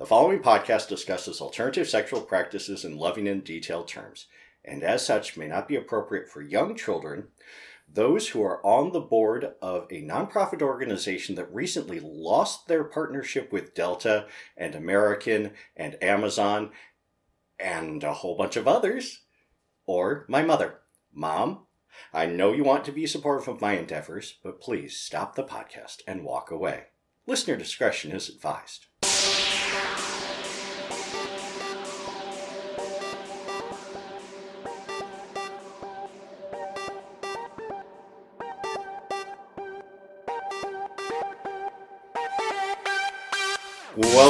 [0.00, 4.28] The following podcast discusses alternative sexual practices in loving and detailed terms,
[4.64, 7.28] and as such may not be appropriate for young children,
[7.86, 13.52] those who are on the board of a nonprofit organization that recently lost their partnership
[13.52, 14.26] with Delta
[14.56, 16.70] and American and Amazon
[17.58, 19.24] and a whole bunch of others,
[19.84, 20.78] or my mother.
[21.12, 21.66] Mom,
[22.10, 25.98] I know you want to be supportive of my endeavors, but please stop the podcast
[26.06, 26.84] and walk away.
[27.26, 28.86] Listener discretion is advised.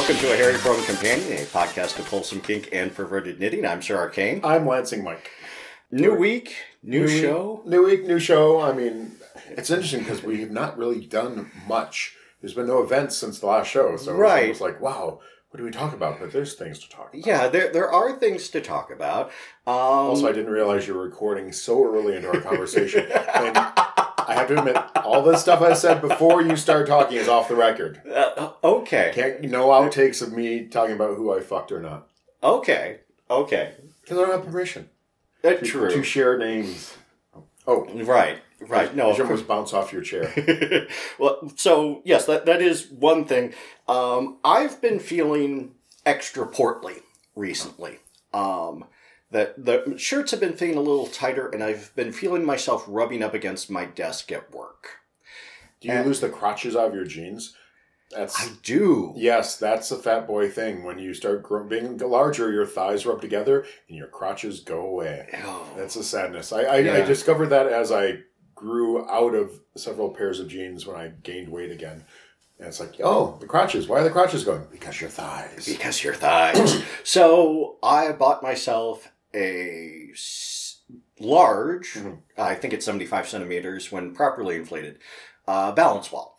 [0.00, 3.66] Welcome to a Hairy Prone Companion, a podcast of wholesome kink and perverted knitting.
[3.66, 4.40] I'm Sir Arcane.
[4.42, 5.30] I'm Lansing Mike.
[5.90, 7.62] New week, new, week- show.
[7.66, 8.62] New week, new show.
[8.62, 9.12] I mean,
[9.50, 12.16] it's interesting because we've not really done much.
[12.40, 14.48] There's been no events since the last show, so Right.
[14.48, 16.18] it's almost like, wow, what do we talk about?
[16.18, 17.26] But there's things to talk about.
[17.26, 19.26] Yeah, there there are things to talk about.
[19.66, 23.04] Um, Also, I didn't realize you were recording so early into our conversation.
[23.34, 23.54] and
[24.30, 27.48] I have to admit, all the stuff I said before you start talking is off
[27.48, 28.00] the record.
[28.08, 32.08] uh, okay, Can't no outtakes of me talking about who I fucked or not
[32.42, 33.74] okay, okay.
[34.02, 34.88] because I don't have permission
[35.44, 35.90] Uh, to, true.
[35.90, 36.94] to share names.
[37.66, 38.94] Oh, Right, right.
[38.96, 40.32] No, you almost bounce off your chair.
[41.18, 43.52] well, so yes, that that is one thing.
[43.88, 45.72] Um, I've been feeling
[46.06, 46.96] extra portly
[47.36, 47.98] recently.
[48.32, 48.84] Um,
[49.30, 53.22] that the shirts have been fitting a little tighter, and I've been feeling myself rubbing
[53.22, 54.98] up against my desk at work.
[55.80, 57.54] Do you And- lose the crotches out of your jeans?
[58.10, 59.12] That's I do.
[59.16, 60.82] yes, that's a fat boy thing.
[60.82, 65.28] When you start being larger, your thighs rub together and your crotches go away.
[65.44, 66.52] Oh, That's a sadness.
[66.52, 68.18] I I, I discovered that as I
[68.56, 72.04] grew out of several pairs of jeans when I gained weight again.
[72.58, 73.86] And it's like, oh, the crotches.
[73.86, 74.66] Why are the crotches going?
[74.72, 75.66] Because your thighs.
[75.66, 76.82] because your thighs.
[77.04, 80.12] so I bought myself a
[81.18, 82.18] large, Mhm.
[82.36, 84.98] I think it's 75 centimeters when properly inflated,
[85.46, 86.38] uh, balance wall.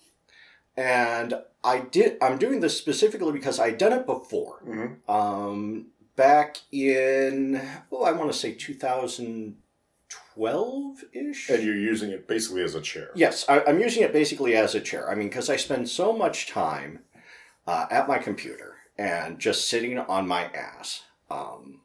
[0.75, 4.61] And I did, I'm doing this specifically because I'd done it before.
[4.65, 4.97] Mhm.
[5.09, 11.49] Um, back in, oh, I want to say 2012 ish.
[11.49, 13.11] And you're using it basically as a chair.
[13.15, 15.09] Yes, I, I'm using it basically as a chair.
[15.09, 16.99] I mean, because I spend so much time
[17.67, 21.03] uh, at my computer and just sitting on my ass.
[21.29, 21.80] Um,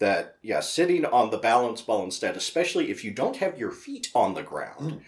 [0.00, 4.10] that yeah, sitting on the balance ball instead, especially if you don't have your feet
[4.14, 5.02] on the ground,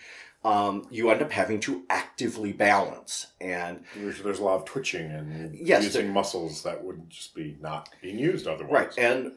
[0.45, 3.29] um, you end up having to actively balance.
[3.41, 7.57] And There's, there's a lot of twitching and Yes, using muscles that would just be
[7.61, 8.97] not being used otherwise.
[8.97, 9.33] right, and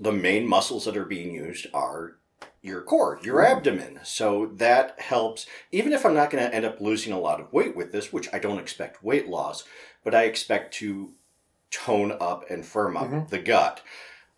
[0.00, 2.16] the main muscles that are being used are
[2.62, 3.56] your core, your Mm.
[3.56, 4.00] abdomen.
[4.04, 5.46] So that helps.
[5.72, 8.12] Even if I'm not going to end up losing a lot of weight with this,
[8.12, 9.64] which I don't expect weight loss,
[10.02, 11.12] but I expect to
[11.70, 13.28] tone up and firm up Mhm.
[13.28, 13.82] the gut.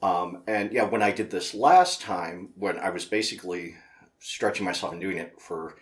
[0.06, 3.74] Um, and yeah, when I did this last time, when I was basically
[4.20, 5.76] stretching myself and doing it for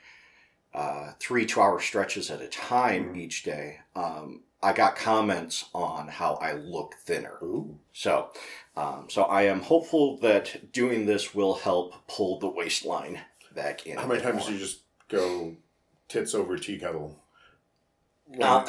[0.73, 3.19] uh, three two hour stretches at a time Mhm.
[3.19, 7.39] each day, um, I got comments on how I look thinner.
[7.43, 7.79] Ooh.
[7.93, 8.31] So,
[8.77, 13.21] um, so I am hopeful that doing this will help pull the waistline
[13.55, 13.99] back in.
[13.99, 14.47] How many times more.
[14.49, 15.57] do you just go
[16.09, 17.21] tits over tea kettle?
[18.41, 18.65] Uh,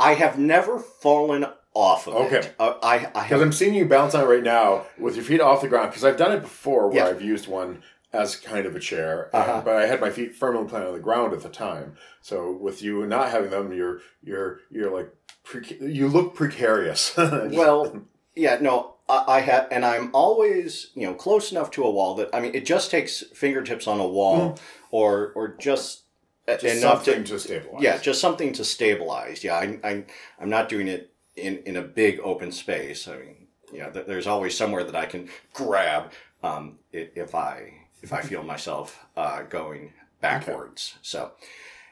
[0.00, 2.36] I have never fallen off of Okay.
[2.38, 2.54] it.
[2.58, 5.40] Uh, I, I Because I'm seeing you bounce on it right now with your feet
[5.40, 5.90] off the ground.
[5.90, 7.08] Because I've done it before where Yeah.
[7.08, 9.60] I've used one as kind of a chair, Uh-huh.
[9.64, 11.96] but I had my feet firmly planted on the ground at the time.
[12.22, 15.12] So with you not having them, you're you're you're like
[15.44, 17.14] preca- you look precarious.
[17.16, 18.02] well,
[18.36, 22.14] yeah, no, I, I have, and I'm always, you know, close enough to a wall
[22.14, 24.58] that I mean, it just takes fingertips on a wall,
[24.92, 26.02] or or just,
[26.46, 26.60] Mm.
[26.60, 27.82] Just enough something to, to stabilize.
[27.82, 29.42] yeah, just something to stabilize.
[29.42, 30.04] Yeah, I, I,
[30.38, 33.08] I'm not doing it in in a big open space.
[33.08, 36.12] I mean, you know, th- there's always somewhere that I can grab
[36.42, 40.94] um, if I if I feel myself uh, going backwards.
[41.02, 41.32] So,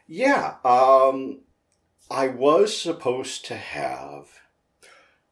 [0.06, 1.40] yeah, um,
[2.10, 4.28] I was supposed to have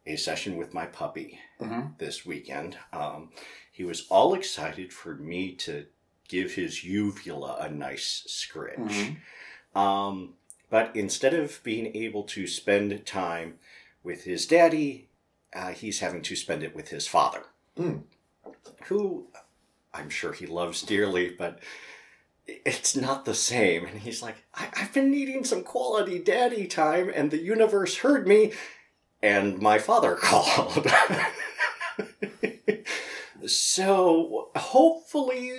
[0.07, 1.99] a session with my puppy Mhm.
[1.99, 2.79] this weekend.
[2.93, 3.31] Um,
[3.71, 5.87] he was all excited for me to
[6.29, 8.79] give his uvula a nice scritch.
[8.79, 9.79] Mhm.
[9.79, 10.35] Um,
[10.71, 13.59] but instead of being able to spend time
[14.03, 15.09] with his daddy,
[15.55, 17.45] uh, he's having to spend it with his father,
[17.77, 18.03] Mm.
[18.87, 19.27] who
[19.93, 21.59] I'm sure he loves dearly, but
[22.47, 23.85] it's not the same.
[23.87, 28.27] And he's like, I- I've been needing some quality daddy time, and the universe heard
[28.27, 28.53] me,
[29.23, 30.87] and my father called.
[33.47, 35.53] so hopefully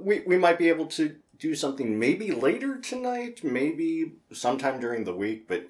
[0.00, 5.14] we, we might be able to do something maybe later tonight, maybe sometime during the
[5.14, 5.66] week, but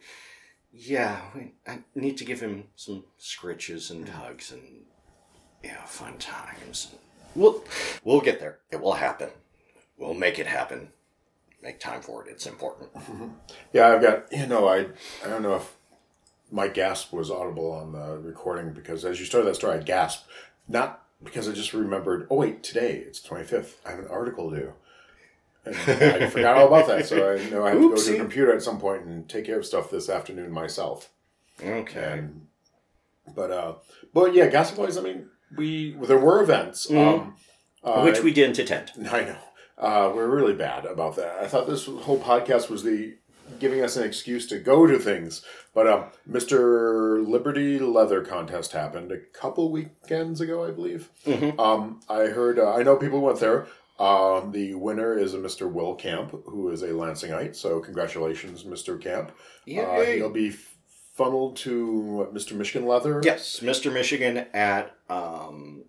[0.73, 4.63] yeah, we, I need to give him some scritches and hugs and
[5.63, 6.95] yeah, fun times.
[7.35, 7.65] We'll
[8.05, 8.59] we'll get there.
[8.71, 9.31] It will happen.
[9.97, 10.89] We'll make it happen.
[11.63, 12.31] Make time for it.
[12.31, 12.93] It's important.
[12.95, 13.29] Mm-hmm.
[13.73, 14.87] Yeah, I've got you know I
[15.25, 15.75] I don't know if
[16.51, 20.27] my gasp was audible on the recording because as you started that story I gasped
[20.67, 24.51] not because I just remembered oh wait today it's twenty fifth I have an article
[24.51, 24.73] due
[25.69, 28.13] I forgot all about that so I know I have to go to Oopsie.
[28.13, 31.11] the computer at some point and take care of stuff this afternoon myself
[31.63, 32.19] Okay.
[32.19, 32.47] and
[33.35, 33.75] but uh
[34.15, 38.05] but yeah gas boys I mean we there were events um uh, Mm-hmm.
[38.07, 38.91] Which we didn't attend.
[39.13, 39.39] I know.
[39.79, 41.39] Uh, we're really bad about that.
[41.39, 43.17] I thought this whole podcast was the
[43.61, 45.43] giving us an excuse to go to things.
[45.73, 47.25] But um, Mr.
[47.27, 51.09] Liberty Leather Contest happened a couple weekends ago, I believe.
[51.25, 51.59] Mhm.
[51.59, 52.59] Um, I heard.
[52.59, 53.69] Uh, I know people went there.
[53.99, 55.71] Um, the winner is a Mr.
[55.71, 57.57] Will Camp, who is a Lansingite.
[57.57, 59.01] So congratulations, Mr.
[59.01, 59.33] Camp.
[59.67, 60.51] Uh, he'll be
[61.15, 62.53] funneled to Mr.
[62.53, 63.21] Michigan Leather.
[63.25, 63.93] Yes, Mr.
[63.93, 65.85] Michigan at um,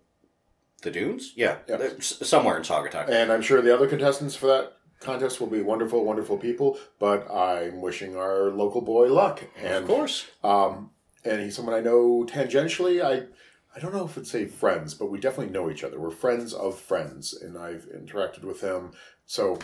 [0.82, 1.32] the Dunes.
[1.36, 1.90] Yeah, Yeah.
[2.00, 3.08] somewhere in Saugatuck.
[3.08, 6.78] And I'm sure the other contestants for that contest will be wonderful, wonderful people.
[6.98, 9.44] But I'm wishing our local boy luck.
[9.56, 10.26] And of course.
[10.42, 10.90] Um,
[11.24, 13.00] and he's someone I know tangentially.
[13.04, 13.26] I
[13.74, 15.98] I don't know if it's say friends, but we definitely know each other.
[16.00, 18.92] We're friends of friends, and I've interacted with him.
[19.26, 19.58] So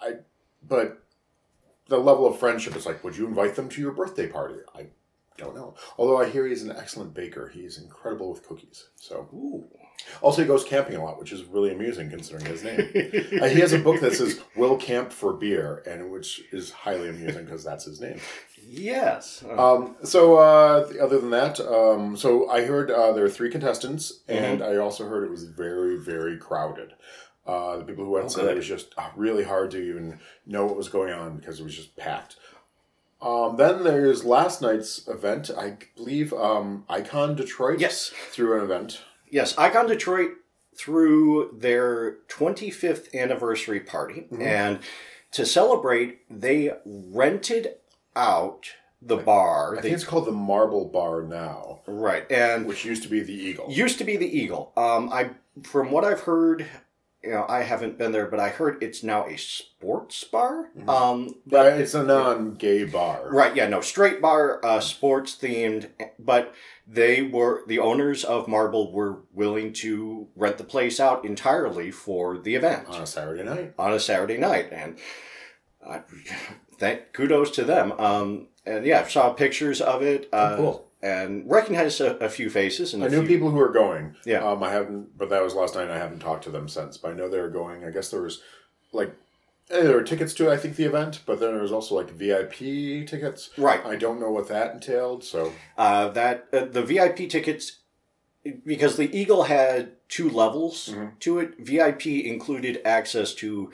[0.00, 0.14] I,
[0.66, 1.02] but
[1.88, 4.60] the level of friendship is like, would you invite them to your birthday party?
[4.74, 4.86] I
[5.40, 5.74] don't know.
[5.98, 7.48] Although I hear he's an excellent baker.
[7.48, 8.88] He's incredible with cookies.
[8.96, 9.64] So Ooh.
[10.22, 12.80] also he goes camping a lot, which is really amusing considering his name.
[13.40, 17.08] Uh, he has a book that says "Will Camp for Beer," and which is highly
[17.08, 18.18] amusing because that's his name.
[18.66, 19.42] yes.
[19.56, 24.20] Um, so uh, other than that, um, so I heard uh, there are three contestants,
[24.28, 26.92] and I also heard it was very, very crowded.
[27.46, 30.20] Uh, the people who went Oh, said it was just uh, really hard to even
[30.46, 32.36] know what was going on because it was just packed.
[33.22, 35.50] Um, then there's last night's event.
[35.56, 38.10] I believe um, Icon Detroit yes.
[38.30, 39.02] Threw an event.
[39.30, 39.56] Yes.
[39.58, 40.30] Icon Detroit
[40.76, 44.40] threw their 25th anniversary party, Mhm.
[44.42, 44.78] and
[45.32, 47.74] to celebrate, they rented
[48.16, 48.66] out
[49.02, 49.72] the bar.
[49.72, 53.20] I They- think it's called the Marble Bar now, right, and which used to be
[53.20, 53.66] the Eagle.
[53.70, 54.72] used to be the Eagle.
[54.76, 55.30] Um, I
[55.64, 56.66] from what I've heard,
[57.22, 60.70] you know, I haven't been there, but I heard it's now a sports bar.
[60.78, 60.88] Mhm.
[60.88, 63.28] Um, but it's a non-gay bar.
[63.30, 66.54] Right, yeah, no, straight bar, uh, sports themed, but
[66.86, 72.38] they were, the owners of Marble were willing to rent the place out entirely for
[72.38, 73.74] the event On a Saturday night.
[73.78, 74.68] on a Saturday night.
[74.72, 74.98] And
[75.86, 76.00] I,
[76.78, 77.92] thank, kudos to them.
[77.92, 80.28] Um, and yeah, I saw pictures of it.
[80.32, 80.89] Uh, Oh, cool.
[81.02, 82.92] And recognized a, a few faces.
[82.92, 84.16] And I a knew few, people who were going.
[84.26, 84.44] Yeah.
[84.44, 85.84] Um, I haven't, but that was last night.
[85.84, 86.98] and I haven't talked to them since.
[86.98, 87.84] But I know they were going.
[87.86, 88.42] I guess there was
[88.92, 89.10] like
[89.70, 92.10] eh, there were tickets to I think the event, but then there was also like
[92.10, 93.48] VIP tickets.
[93.56, 93.84] Right.
[93.86, 95.24] I don't know what that entailed.
[95.24, 97.78] So Uh, that uh, the VIP tickets,
[98.66, 101.18] because the Eagle had two levels Mhm.
[101.20, 101.54] to it.
[101.58, 103.70] VIP included access to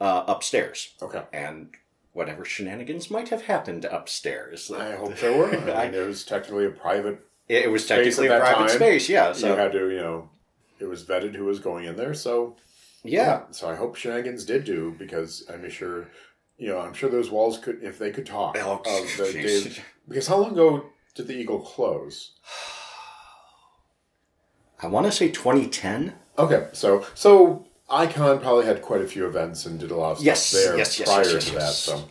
[0.00, 1.68] uh, upstairs okay, and
[2.12, 4.70] whatever shenanigans might have happened upstairs.
[4.70, 5.50] I hope there were.
[5.72, 7.20] I mean, it was technically a private.
[7.48, 8.76] it was Space technically a private time.
[8.76, 9.28] space, yeah.
[9.28, 10.30] you So had to, you know,
[10.78, 12.14] it was vetted who was going in there.
[12.14, 12.56] So
[13.04, 16.08] yeah, So I hope shenanigans did do because I'm sure,
[16.56, 18.56] you know, I'm sure those walls could if they could talk.
[18.60, 22.32] Oh, of the days, because how long ago did the Eagle close?
[24.82, 26.14] I want to say 2010.
[26.38, 30.16] Okay, so so Icon probably had quite a few events and did a lot of
[30.18, 31.72] stuff Yes, there yes, yes, prior yes, yes, to that.
[31.72, 32.08] So,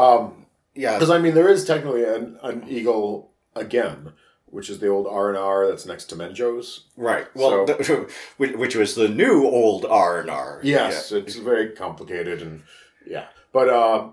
[0.00, 4.12] um, Yeah, because I mean, there is technically an, an Eagle again,
[4.46, 6.86] which is the old R and R that's next to Menjo's.
[6.96, 7.26] right.
[7.34, 10.60] Well, So- the, which, was the new old R and R.
[10.62, 12.62] Yes, it's very complicated and
[13.06, 14.08] yeah, but uh,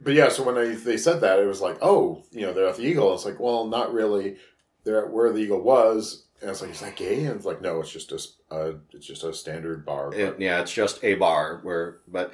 [0.00, 0.28] but yeah.
[0.28, 2.82] So when they they said that, it was like, oh, you know, they're at the
[2.82, 3.14] Eagle.
[3.14, 4.36] It's like, well, not really.
[4.84, 7.24] They're at where the Eagle was, and it's like, is that gay?
[7.24, 10.10] And it's like, no, it's just a uh, it's just a standard bar.
[10.10, 12.32] But, It, yeah, it's just a bar where, but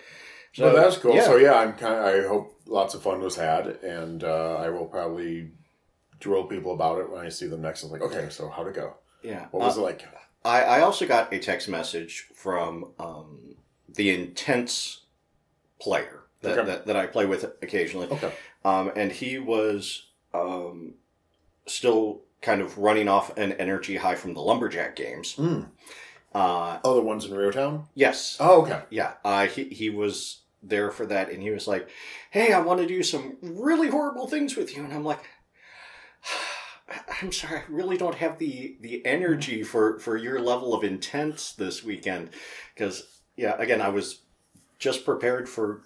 [0.52, 1.14] so that's cool.
[1.14, 1.24] yeah.
[1.24, 1.94] So yeah, I'm kind.
[1.94, 5.52] of I hope lots of fun was had, and uh, I will probably
[6.18, 7.82] drill people about it when I see them next.
[7.84, 8.94] I'm like, okay, so how'd it go?
[9.22, 9.46] yeah.
[9.52, 10.04] What was Uh, it like?
[10.44, 13.56] I, I also got a text message from um,
[13.94, 15.02] the intense
[15.78, 16.66] player that, Okay.
[16.66, 18.08] that, that I play with occasionally.
[18.08, 18.32] Okay.
[18.64, 20.94] Um, and he was um,
[21.66, 25.36] still kind of running off an energy high from the Lumberjack games.
[25.36, 25.68] Mm.
[26.34, 27.86] Uh, Oh, the ones in REO Town.
[27.94, 28.36] yes.
[28.40, 28.82] Oh, okay.
[28.90, 29.14] Yeah.
[29.24, 31.30] Uh, he, he was there for that.
[31.30, 31.88] And he was like,
[32.30, 34.84] hey, I want to do some really horrible things with you.
[34.84, 35.20] And I'm like,
[37.22, 41.52] I'm sorry, I really don't have the the energy for for your level of intense
[41.52, 42.30] this weekend,
[42.74, 44.22] because yeah, again, I was
[44.78, 45.82] just prepared for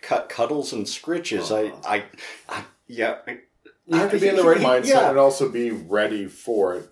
[0.00, 1.54] cut cuddles and scritches.
[1.54, 2.04] I, I,
[2.48, 3.38] I, yeah, I,
[3.86, 6.90] You have to be in the right mindset and also be ready for it.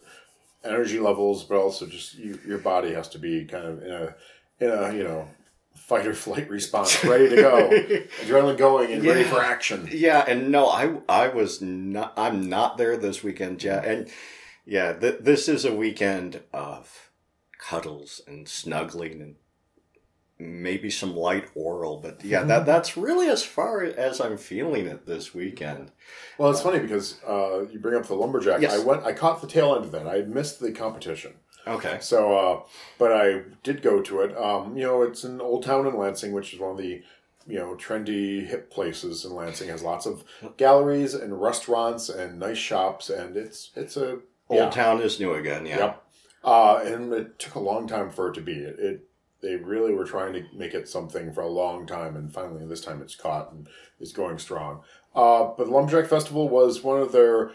[0.63, 4.15] Energy levels, but also just you, your body has to be kind of in a
[4.61, 5.29] in a you know
[5.75, 7.69] fight or flight response, ready to go,
[8.23, 9.87] adrenaline going, and ready for action.
[9.91, 12.15] Yeah, and no, I I was not.
[12.17, 13.63] I'm not there this weekend.
[13.63, 14.09] Yeah, and
[14.65, 17.11] yeah, th- this is a weekend of
[17.59, 19.37] cuddles and snuggling and
[20.45, 21.99] maybe some light oral.
[21.99, 25.91] But yeah, that that's really as far as I'm feeling it this weekend.
[26.39, 28.61] Well, it's funny because uh, you bring up the lumberjack.
[28.61, 28.75] Yes.
[28.75, 30.07] I went, I caught the tail end of that.
[30.07, 31.35] I missed the competition.
[31.67, 31.99] Okay.
[32.01, 32.63] So, uh,
[32.99, 34.37] but I did go to it.
[34.37, 37.03] Um, you know, it's an old town in Lansing, which is one of the
[37.47, 39.69] you know trendy hip places in Lansing.
[39.69, 40.25] has lots of
[40.57, 44.71] galleries and restaurants and nice shops, and it's it's a Old yeah.
[44.71, 45.67] Town is new again.
[45.67, 45.79] Yeah.
[45.79, 46.03] Yep.
[46.43, 48.53] Uh, and it took a long time for it to be.
[48.53, 49.09] It, it
[49.45, 52.81] they really were trying to make it something for a long time, and finally this
[52.81, 53.69] time it's caught and
[54.01, 54.81] is going strong.
[55.15, 57.53] Uh, but the Lumberjack Festival was one of their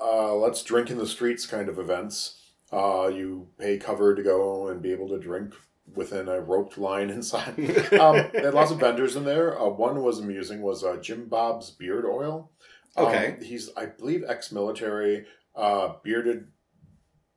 [0.00, 2.36] uh, let's drink in the streets kind of events.
[2.72, 5.54] Uh, you pay cover to go and be able to drink
[5.94, 7.58] within a roped line inside.
[8.00, 9.60] um, they had lots of vendors in there.
[9.60, 12.50] Uh, one was amusing was uh, Jim Bob's beard oil.
[12.96, 13.36] Um, Okay.
[13.42, 16.48] he's I believe ex-military, uh, bearded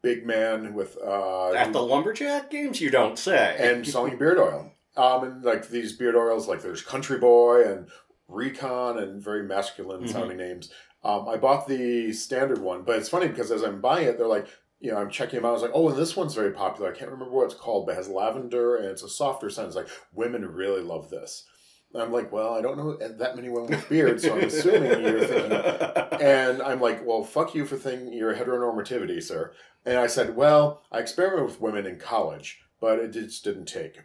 [0.04, 3.56] big man with uh, At the lumberjack games, you don't say.
[3.58, 4.72] and selling beard oil.
[4.96, 7.88] Um, and like these beard oils, like there's Country Boy and
[8.28, 10.10] Recon and very masculine Mhm.
[10.12, 10.72] sounding names.
[11.04, 14.28] Um, I bought the standard one, but it's funny because as I'm buying it, they're
[14.28, 14.48] like,
[14.80, 15.50] you know, I'm checking them out.
[15.50, 16.92] I was like, oh, and this one's very popular.
[16.92, 19.68] I can't remember what it's called, but it has lavender and it's a softer scent.
[19.68, 21.46] It's like women really love this.
[21.94, 25.04] And I'm like, well, I don't know that many women with beards, so I'm assuming
[25.04, 26.00] you're thinking.
[26.24, 29.52] And I'm like, well, fuck you for thinking you're heteronormativity, sir.
[29.86, 34.00] And I said, well, I experimented with women in college, but it just didn't take.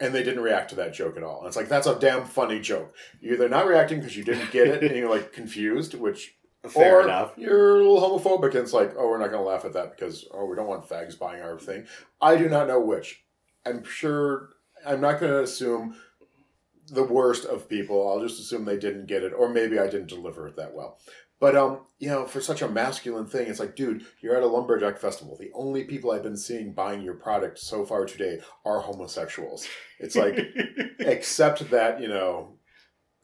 [0.00, 1.38] And they didn't react to that joke at all.
[1.38, 2.94] And it's like, that's a damn funny joke.
[3.20, 6.34] You're either not reacting because you didn't get it and you're like confused, which,
[6.68, 7.32] Fair or enough.
[7.36, 9.96] you're a little homophobic and it's like, oh, we're not going to laugh at that
[9.96, 11.86] because, oh, we don't want fags buying our thing.
[12.20, 13.22] I do not know which.
[13.64, 14.50] I'm sure,
[14.84, 15.94] I'm not going to assume
[16.90, 18.08] the worst of people.
[18.08, 20.98] I'll just assume they didn't get it, or maybe I didn't deliver it that well.
[21.38, 24.46] But um, you know, for such a masculine thing, it's like, dude, you're at a
[24.46, 25.36] lumberjack festival.
[25.38, 29.66] The only people I've been seeing buying your product so far today are homosexuals.
[29.98, 30.38] It's like,
[30.98, 32.56] except that you know,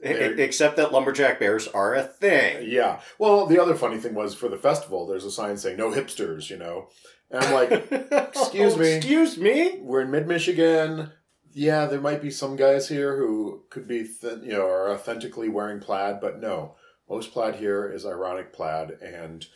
[0.00, 2.68] Except that lumberjack bears are a thing.
[2.68, 3.00] yeah.
[3.18, 6.50] Well, the other funny thing was for the festival, there's a sign saying "No hipsters,"
[6.50, 6.88] you know,
[7.30, 8.92] and I'm like, Excuse me.
[8.94, 9.78] Excuse me.
[9.80, 11.12] we're in mid Michigan.
[11.56, 15.48] Yeah, there might be some guys here who could be, th- you know, are authentically
[15.48, 16.75] wearing plaid, but no,
[17.08, 19.46] most plaid here is ironic plaid, and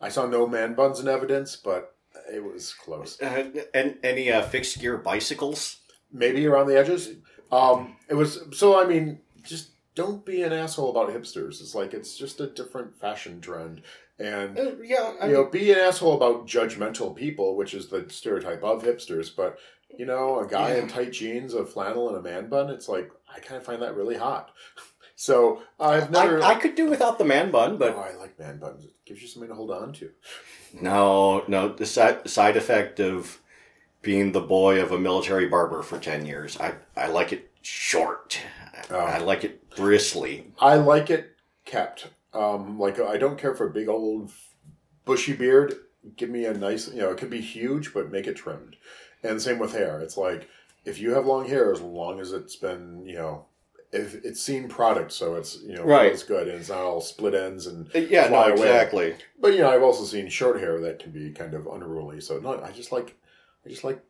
[0.00, 1.94] I saw no man buns in evidence, but
[2.32, 3.20] it was close.
[3.20, 5.80] Uh, and any uh, fixed gear bicycles?
[6.10, 7.10] Maybe around the edges.
[7.52, 8.82] Um, it was so.
[8.82, 11.60] I mean, just don't be an asshole about hipsters.
[11.60, 13.82] It's like it's just a different fashion trend,
[14.20, 18.06] and Uh, yeah, I you know, be an asshole about judgmental people, which is the
[18.08, 19.34] stereotype of hipsters.
[19.34, 19.58] But
[19.98, 23.10] you know, a guy in tight jeans, a flannel, and a man bun, it's like
[23.34, 24.50] I kind of find that really hot.
[25.16, 26.42] So I've never.
[26.42, 28.86] I, I could do without the man bun, but oh, I like man buns.
[28.86, 30.10] It gives you something to hold on to.
[30.80, 31.68] no, no.
[31.68, 33.38] The side side effect of
[34.00, 38.40] being the boy of a military barber for ten years, I I like it short.
[38.90, 38.96] Oh.
[38.96, 40.54] I like it bristly.
[40.58, 41.36] I like it
[41.66, 42.06] kept.
[42.32, 44.30] Um, like I don't care for a big old
[45.04, 45.74] bushy beard.
[46.16, 48.76] Give me a nice, you know, it could be huge, but make it trimmed.
[49.22, 50.00] And same with hair.
[50.00, 50.48] It's like
[50.84, 53.46] if you have long hair, as long as it's been, you know,
[53.92, 56.10] if it's seen product, so it's you know Right.
[56.10, 57.88] feels good and it's not all split ends and.
[57.94, 58.52] Uh, Yeah, no, away.
[58.52, 59.16] exactly.
[59.40, 62.20] But you know, I've also seen short hair that can be kind of unruly.
[62.20, 63.16] So no, I just like,
[63.66, 64.00] I just like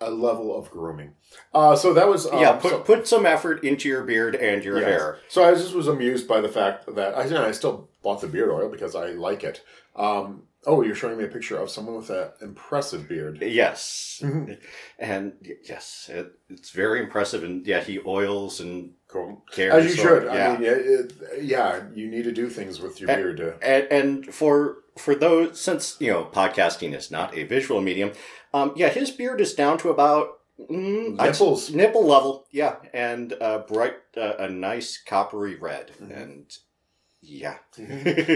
[0.00, 1.14] a level of grooming.
[1.52, 4.64] Uh, so that was um, yeah, put so- put some effort into your beard and
[4.64, 4.86] your Yes.
[4.86, 5.18] hair.
[5.28, 8.20] So I just was amused by the fact that I, you know, I still bought
[8.20, 9.62] the beard oil because I like it.
[9.96, 13.38] Um, oh, you're showing me a picture of someone with an impressive beard.
[13.42, 14.58] Yes, Mhm.
[14.98, 17.44] and yes, it, it's very impressive.
[17.44, 19.42] And yeah, he oils and Cool.
[19.58, 20.24] As you should.
[20.24, 20.48] Yeah.
[20.50, 23.54] I mean, it, it, yeah, you need to do things with your Eh, beard to.
[23.62, 23.86] and,
[24.26, 28.10] and for for those since you know podcasting is not a visual medium
[28.52, 30.38] um yeah his beard is down to about
[30.70, 31.70] mm, I'd- Nipples.
[31.72, 36.22] nipple level yeah and uh bright uh, a nice coppery red Mhm.
[36.22, 36.56] and
[37.22, 37.56] yeah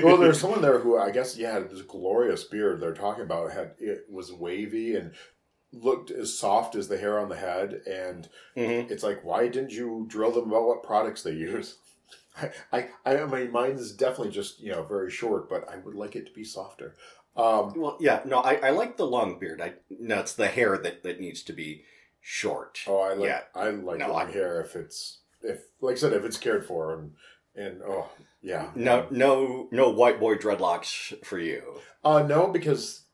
[0.03, 3.53] well, there's someone there who I guess yeah had this glorious beard they're talking about.
[3.53, 5.13] Had it was wavy and
[5.73, 8.91] looked as soft as the hair on the head, and Mhm.
[8.91, 11.77] it's like why didn't you drill them about what products they use?
[12.73, 15.95] I, I, I mean, mine is definitely just you know very short, but I would
[15.95, 16.97] like it to be softer.
[17.37, 20.77] Um, well yeah no I, I like the long beard I no it's the hair
[20.79, 21.85] that that needs to be
[22.21, 23.43] short oh, I like Yeah.
[23.55, 26.67] I like No, long I- hair if it's if like I said if it's cared
[26.67, 27.13] for and
[27.55, 28.09] and oh
[28.43, 31.81] yeah, No, no, no white boy dreadlocks for you.
[32.05, 33.05] Uh, no, because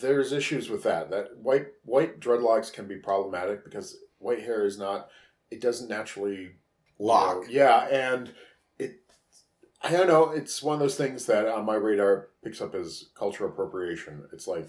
[0.00, 1.10] there's issues with that.
[1.10, 5.08] That white white dreadlocks can be problematic because white hair is not.
[5.50, 6.52] It doesn't naturally
[6.98, 7.48] Lock.
[7.48, 8.32] you know, yeah, and
[8.78, 9.00] it.
[9.82, 10.30] I don't know.
[10.30, 14.24] It's one of those things that on my radar picks up as cultural appropriation.
[14.32, 14.68] It's like,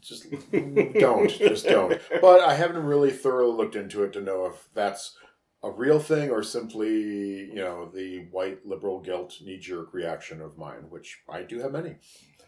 [0.00, 1.98] just don't, just don't.
[2.20, 5.16] But I haven't really thoroughly looked into it to know if that's
[5.62, 10.58] a real thing or simply, you know, the white liberal guilt knee jerk reaction of
[10.58, 11.96] mine, which I do have many.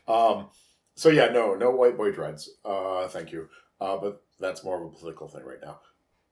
[0.08, 0.48] Um,
[0.94, 2.50] so yeah, no, no white boy dreads.
[2.64, 3.48] Uh, thank you.
[3.80, 5.80] Uh, but that's more of a political thing right now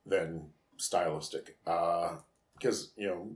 [0.07, 1.57] than stylistic.
[1.67, 2.17] Uh,
[2.57, 3.31] because you know,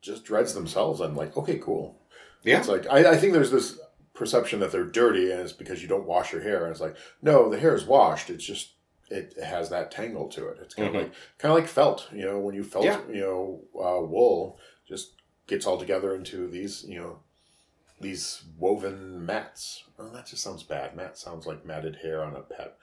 [0.00, 1.00] just dreads themselves.
[1.00, 2.00] I'm like, okay, cool.
[2.44, 2.58] Yeah.
[2.58, 3.78] It's like I, I think there's this
[4.14, 6.62] perception that they're dirty and it's because you don't wash your hair.
[6.64, 8.30] And it's like, no, the hair is washed.
[8.30, 8.72] It's just
[9.10, 10.58] it has that tangle to it.
[10.62, 10.96] It's kind Mhm.
[10.96, 12.08] of like kind of like felt.
[12.12, 13.00] You know, when you felt, Yeah.
[13.08, 15.14] you know, uh, wool just
[15.46, 17.20] gets all together into these, you know,
[18.00, 19.84] these woven mats.
[19.98, 20.94] Oh, that just sounds bad.
[20.96, 22.76] Mat sounds like matted hair on a pet.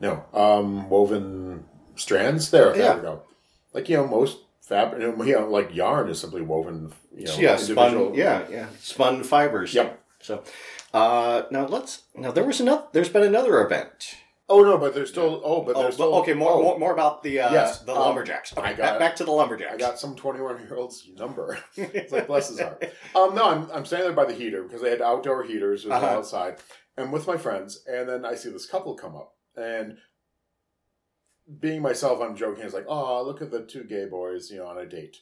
[0.00, 1.64] No, um, woven
[1.96, 2.50] strands.
[2.50, 2.96] There, there Yeah.
[2.96, 3.22] we go.
[3.72, 6.92] Like you know, most fabric, you know, like yarn is simply woven.
[7.16, 8.14] You know, yeah, spun.
[8.14, 9.74] Yeah, yeah, spun fibers.
[9.74, 10.00] Yep.
[10.20, 10.42] So,
[10.94, 12.02] uh, now let's.
[12.14, 12.84] Now there was another.
[12.92, 14.16] There's been another event.
[14.50, 15.42] Oh no, but there's still.
[15.44, 16.14] Oh, but Oh, there's but- still.
[16.16, 18.56] okay, more, oh, more more about the uh, Yes, the um, lumberjacks.
[18.56, 19.74] Okay, I got back, back to the lumberjacks.
[19.74, 21.58] I got some 21 year old's number.
[21.76, 22.82] It's like bless his heart.
[23.14, 25.84] Um, no, I'm, I'm standing there by the heater because they had outdoor heaters.
[25.84, 26.16] It was Uh-huh.
[26.18, 26.56] outside,
[26.96, 27.84] and with my friends.
[27.86, 29.98] And then I see this couple come up, and
[31.60, 32.64] being myself, I'm joking.
[32.64, 35.16] It's like, oh, look at the two gay boys, you know, on a date.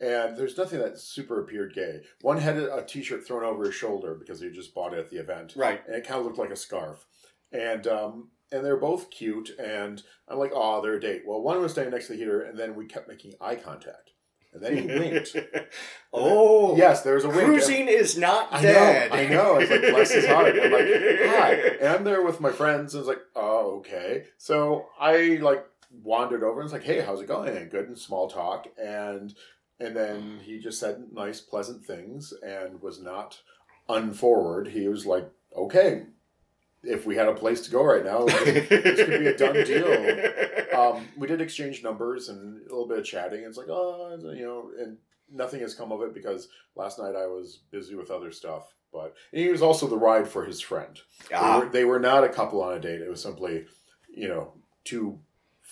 [0.00, 2.00] And there's nothing that super appeared gay.
[2.22, 5.18] One had a t-shirt thrown over his shoulder because he just bought it at the
[5.18, 5.82] event, right.
[5.86, 7.04] and it kind of looked like a scarf.
[7.52, 11.22] And um, and they're both cute, and I'm like, oh, they're a date.
[11.26, 14.10] Well, one was standing next to the heater, and then we kept making eye contact,
[14.52, 15.36] and then he winked.
[16.12, 17.44] oh, Yes, there was a wink.
[17.44, 19.10] Cruising is not I dead.
[19.10, 19.56] know, I know.
[19.58, 20.54] It's like bless his heart.
[20.60, 24.24] I'm like, hi, and I'm there with my friends, and it's like, oh, okay.
[24.38, 25.64] So I like
[26.02, 27.56] wandered over and it's like, hey, how's it going?
[27.56, 29.34] And good and small talk, and
[29.78, 33.40] and then he just said nice, pleasant things, and was not
[33.88, 34.68] unforward.
[34.68, 36.04] He was like, okay,
[36.82, 39.64] if we had a place to go right now, this, this could be a done
[39.64, 40.36] deal.
[40.70, 43.42] Um, we did exchange numbers and a little bit of chatting.
[43.42, 44.96] It's like, oh, you know, and
[45.30, 48.72] nothing has come of it because last night I was busy with other stuff.
[48.92, 50.96] But he was also the ride for his friend.
[51.28, 53.00] They, Ah, were, they were not a couple on a date.
[53.02, 53.66] It was simply,
[54.08, 54.52] you know,
[54.84, 55.18] two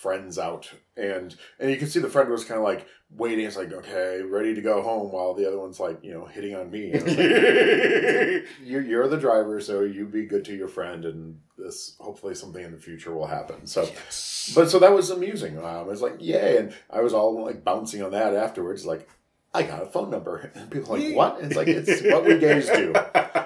[0.01, 3.45] friends out, and and you can see the friend was kind of like waiting.
[3.45, 6.55] It's like, okay, ready to go home, while the other one's like, you know, hitting
[6.55, 6.91] on me.
[6.91, 7.17] And like,
[8.63, 12.63] you're, you're the driver, so you be good to your friend, and this hopefully something
[12.63, 13.65] in the future will happen.
[13.67, 14.51] So, Yes.
[14.55, 15.57] but so that was amusing.
[15.57, 19.07] Um, I was like, yay, and I was all like bouncing on that afterwards, like.
[19.51, 22.37] I got a phone number, and people are like, "What?" It's like it's what we
[22.37, 22.93] gays do.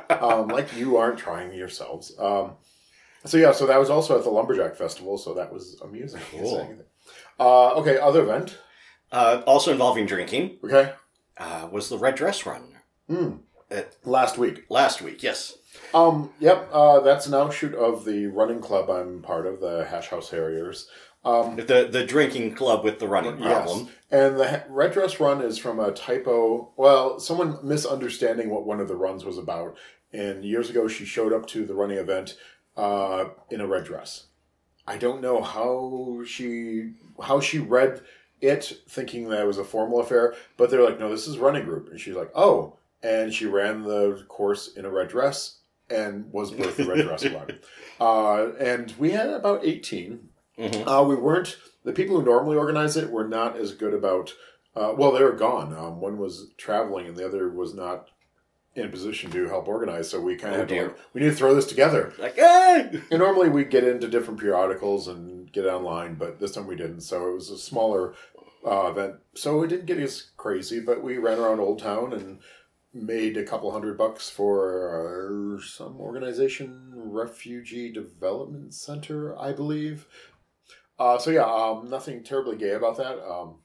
[0.10, 2.13] Um, like you aren't trying yourselves.
[2.20, 2.54] Um,
[3.26, 6.22] so yeah, so that was also at the Lumberjack Festival, so that was amusing.
[6.32, 6.78] Cool.
[7.40, 8.58] Uh, okay, other event.
[9.12, 10.94] uh, also involving drinking Okay,
[11.38, 12.76] uh, was the red dress run
[13.10, 13.32] Hmm.
[13.72, 14.66] Uh, last week.
[14.70, 15.24] last week.
[15.24, 15.58] Yes.
[15.94, 20.10] Um, yep, uh, that's an outshoot of the running club I'm part of, the Hash
[20.10, 20.88] House Harriers.
[21.26, 23.90] Um, The the drinking club with the running problem.
[24.12, 26.72] And the Red Dress Run is from a typo.
[26.78, 29.76] Well, someone misunderstanding what one of the runs was about.
[30.14, 32.38] And years ago, she showed up to the running event
[32.78, 34.26] uh, in a red dress.
[34.88, 38.02] I don't know how she how she read
[38.42, 40.36] it, thinking that it was a formal affair.
[40.58, 42.78] But they're like, no, this is running group, and she's like, oh.
[43.02, 45.58] And she ran the course in a red dress
[45.90, 47.60] and was birthed the red dress run.
[48.00, 50.30] Uh, and we had about eighteen.
[50.58, 50.84] Mhm.
[50.88, 54.34] Uh, we weren't the people who normally organize it were not as good about.
[54.76, 55.74] Uh, well, they were gone.
[55.74, 58.10] Um, one was traveling, and the other was not
[58.76, 60.10] in a position to help organize.
[60.10, 62.14] So we kind of Oh, had to like, we need to throw this together.
[62.18, 63.02] Like, hey!
[63.12, 67.02] And normally we get into different periodicals and get online, but this time we didn't.
[67.02, 68.16] So it was a smaller
[68.66, 69.16] uh, event.
[69.36, 72.40] So it didn't get as crazy, but we ran around Old Town and
[72.96, 80.08] made a couple hundred bucks for uh, some organization, Refugee Development Center, I believe.
[81.00, 83.20] Uh, so yeah, um, nothing terribly gay about that.
[83.28, 83.60] Um,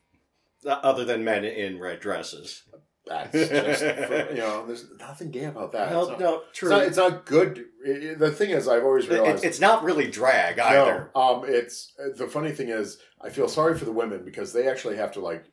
[0.66, 2.64] Other than men in red dresses.
[3.08, 5.90] That's just for, you know, there's nothing gay about that.
[5.90, 6.68] no, it's, not, no, it's true.
[6.70, 6.82] not.
[6.84, 7.58] It's not good.
[7.84, 11.10] It- it- the thing is, I've always It- realized it's not really drag either.
[11.14, 14.68] No, um, it's the funny thing is, I feel sorry for the women because they
[14.68, 15.44] actually have to like.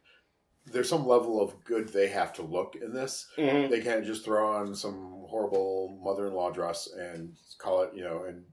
[0.72, 3.28] There's some level of good they have to look in this.
[3.38, 3.70] Mhm.
[3.70, 8.46] They can't just throw on some horrible mother-in-law dress and call it, you know, and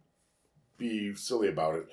[0.77, 1.87] be silly about it.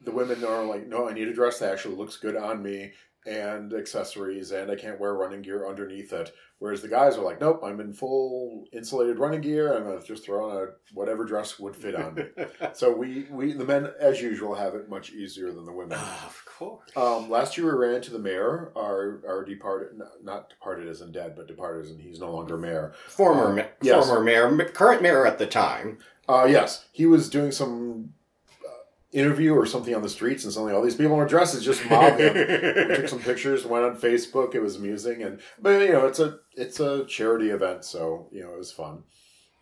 [0.00, 2.92] The women are like, no, I need a dress that actually looks good on me,
[3.26, 6.32] and accessories, and I can't wear running gear underneath it.
[6.60, 9.76] Whereas the guys are like, nope, I'm in full insulated running gear.
[9.76, 12.24] I'm gonna just throw on a whatever dress would fit on me.
[12.72, 15.98] so we, we the men as usual have it much easier than the women.
[15.98, 16.90] of course.
[16.96, 21.12] Um, last year we ran to the mayor, our our departed, not departed as in
[21.12, 22.92] dead, but departed as in he's no longer mayor.
[23.06, 24.04] former um, ma- yes.
[24.04, 25.98] former mayor, current mayor at the time.
[26.28, 28.12] Uh, yes, he was doing some
[29.12, 32.20] interview or something on the streets, and suddenly all these people in dresses just mobbed
[32.20, 32.34] him.
[32.34, 34.54] we took some pictures, went on Facebook.
[34.54, 38.42] It was amusing, and but you know it's a it's a charity event, so you
[38.42, 39.04] know it was fun.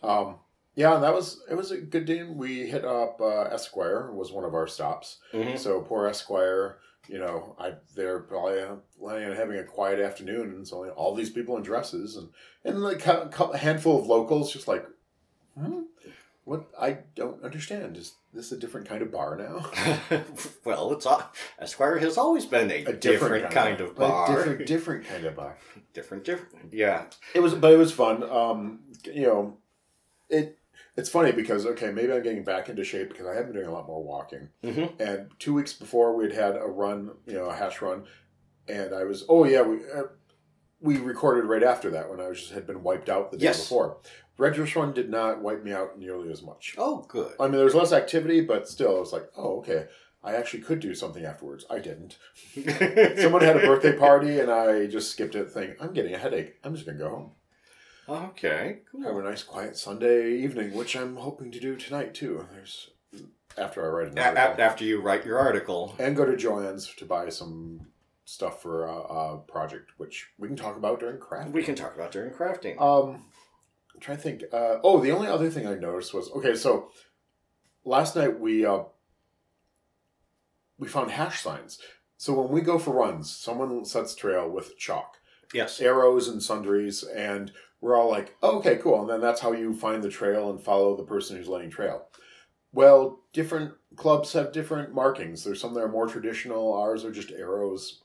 [0.03, 0.37] Um,
[0.75, 2.23] yeah, and that was it was a good day.
[2.25, 5.19] We hit up uh, Esquire was one of our stops.
[5.33, 5.59] Mhm.
[5.59, 6.79] So poor Esquire,
[7.09, 8.61] you know, I they're probably
[8.99, 12.29] planning on having a quiet afternoon, and so all these people in dresses, and
[12.65, 14.85] and like a, a handful of locals, just like,
[15.59, 15.83] hmm?
[16.47, 19.69] What I don't understand is this a different kind of bar now?
[20.65, 21.29] well, it's a-
[21.59, 24.31] Esquire has always been a, different, kind, of, bar.
[24.31, 25.59] a different different kind of bar.
[25.93, 26.73] different, different.
[26.73, 27.07] Yeah.
[27.35, 28.23] It was, but it was fun.
[28.23, 29.59] Um, you know,
[30.31, 30.57] it.
[30.97, 33.67] It's funny because okay, maybe I'm getting back into shape because I have been doing
[33.67, 34.49] a lot more walking.
[34.63, 34.99] Mhm.
[35.01, 38.05] And two weeks before, we'd had a run, you know, a hash run,
[38.69, 40.05] and I was, oh yeah, we uh,
[40.81, 43.45] we recorded right after that when I was just had been wiped out the day
[43.45, 43.61] Yes.
[43.61, 43.99] before.
[44.39, 46.75] Run did not wipe me out nearly as much.
[46.79, 47.33] Oh, good.
[47.41, 49.87] I mean, there was less activity, but still, I was like, oh okay,
[50.23, 51.65] I actually could do something afterwards.
[51.71, 52.19] I didn't.
[53.19, 55.51] Someone had a birthday party, and I just skipped it.
[55.51, 56.57] Thinking, I'm getting a headache.
[56.65, 57.31] I'm just gonna go home.
[58.09, 58.79] Okay.
[59.03, 62.47] Have a nice quiet Sunday evening, which I'm hoping to do tonight too.
[62.53, 62.91] There's
[63.59, 64.65] after I write an A- article.
[64.65, 65.95] after you write your article.
[65.99, 67.87] and go to Joann's to buy some
[68.25, 71.51] stuff for a, a project, which we can talk about during craft.
[71.53, 72.81] We can talk about during crafting.
[72.81, 73.25] Um,
[73.97, 74.45] I'm trying to think.
[74.53, 76.55] Uh, oh, the only other thing I noticed was okay.
[76.55, 76.91] So
[77.85, 78.81] last night we uh,
[80.79, 81.79] we found hash signs.
[82.19, 85.17] So when we go for runs, someone sets trail with chalk,
[85.55, 85.81] yes.
[85.81, 89.73] arrows, and sundries, and we're all like, oh, "Okay, cool." And then that's how you
[89.73, 92.07] find the trail and follow the person who's laying trail.
[92.73, 95.43] Well, different clubs have different markings.
[95.43, 96.75] There's some that are more traditional.
[96.75, 98.03] Ours are just arrows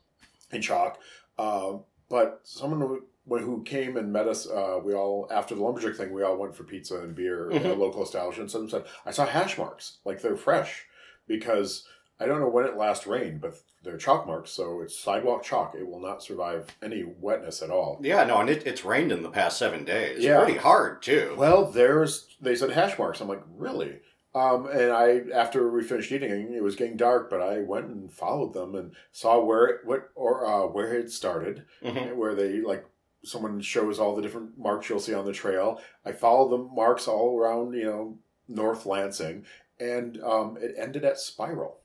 [0.52, 1.00] and chalk.
[1.38, 5.64] Uh, but someone who, when- who came and met us, uh, we all after the
[5.64, 7.78] lumberjack thing, we all went for pizza and beer at a Mhm.
[7.78, 8.52] local establishment.
[8.52, 10.86] Someone said, "I saw hash marks, like they're fresh,"
[11.28, 11.88] because
[12.20, 15.74] I don't know when it last rained, but they're chalk marks, so it's sidewalk chalk.
[15.76, 18.00] It will not survive any wetness at all.
[18.04, 20.24] Yeah, no, and it, it's rained in the past seven days.
[20.24, 20.44] Yeah.
[20.44, 21.34] Pretty hard, too.
[21.36, 23.22] Well, there's they said hash marks.
[23.22, 24.02] I'm like, really?
[24.36, 28.14] Um, and I after we finished eating, it was getting dark, but I went and
[28.14, 32.16] followed them and saw where it what or uh, where it started, Mhm.
[32.16, 32.86] where they like
[33.24, 35.80] someone shows all the different marks you'll see on the trail.
[36.06, 39.46] I followed the marks all around, you know, North Lansing,
[39.80, 41.78] and um, it ended at Spiral.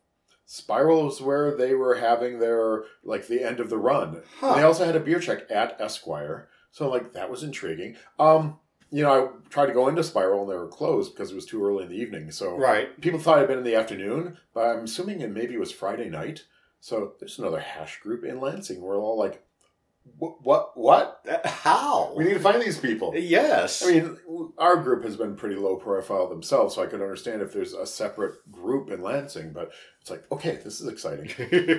[0.47, 4.23] Spiral is where they were having their like the end of the run.
[4.39, 4.55] Huh.
[4.55, 7.97] They also had a beer check at Esquire, so like that was intriguing.
[8.19, 8.59] Um,
[8.91, 11.47] you know, I tried to go into Spiral and they were closed because it was
[11.47, 12.31] too early in the evening.
[12.31, 12.99] So Right.
[13.01, 16.45] people thought it'd been in the afternoon, but I'm assuming it maybe was Friday night.
[16.79, 18.81] So there's another hash group in Lansing.
[18.81, 19.45] We're all like,
[20.19, 20.43] what?
[20.43, 20.77] What?
[20.77, 21.41] What?
[21.45, 22.13] How?
[22.17, 23.13] We need to find these people.
[23.17, 23.83] yes.
[23.85, 24.17] I mean,
[24.59, 27.87] our group has been pretty low profile themselves, so I could understand if there's a
[27.87, 29.71] separate group in Lansing, but
[30.07, 31.29] it's like, okay, this is exciting.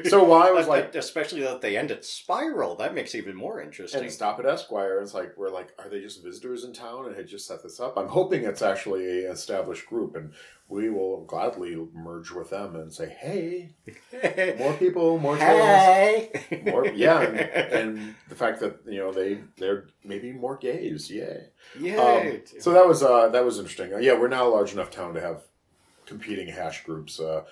[0.10, 3.38] So while I was like, especially that they end at Spiral, that makes it even
[3.38, 4.02] more interesting.
[4.02, 5.00] and stop at Esquire.
[5.00, 7.80] It's like we're like, are they just visitors in town and had just set this
[7.80, 7.98] up?
[7.98, 10.34] I'm hoping it's actually a established group, and
[10.68, 13.70] we will gladly merge with them and say, hey,
[14.60, 16.28] more people, more trails,
[16.66, 21.46] more yeah, and, and the fact that you know they they're maybe more gays, yay.
[21.80, 21.96] Yay.
[21.98, 23.94] Um, so that was uh, that was interesting.
[23.94, 25.44] Uh, yeah, we're now a large enough town to have
[26.06, 27.20] competing hash groups.
[27.20, 27.44] Uh,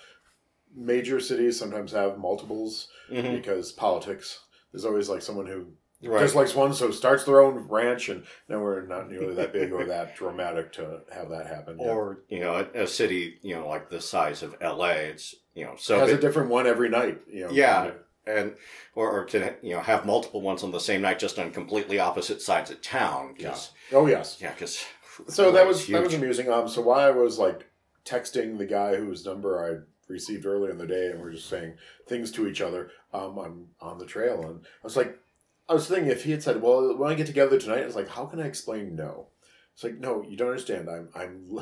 [0.75, 3.35] major cities sometimes have multiples Mhm.
[3.37, 4.41] because politics.
[4.71, 5.67] There's always like someone who
[6.03, 6.19] Right.
[6.21, 9.71] just likes one, so starts their own ranch, and now we're not nearly that big
[9.71, 11.79] or that dramatic to have that happen.
[11.79, 11.87] Yeah.
[11.87, 15.63] or you know, a, a city you know like the size of LA, it's you
[15.65, 17.21] know so has a different one every night.
[17.27, 17.91] You know, Yeah.
[18.27, 18.55] and
[18.95, 21.97] or, or to you know have multiple ones on the same night just on completely
[21.99, 23.35] opposite sides of town.
[23.35, 24.37] 'cause- Oh yes.
[24.41, 24.83] yeah, because
[25.29, 26.51] So that was that was amusing.
[26.51, 27.65] Um, so while I was like
[28.03, 31.75] texting the guy whose number I received earlier in the day, and we're just saying
[32.07, 35.19] things to each other, um, I'm on the trail, and I was like,
[35.67, 37.95] I was thinking if he had said, "Well, when I get together tonight," I was
[37.95, 39.27] like, "How can I explain no?"
[39.75, 40.89] It's like, no, you don't understand.
[40.89, 41.59] I'm I'm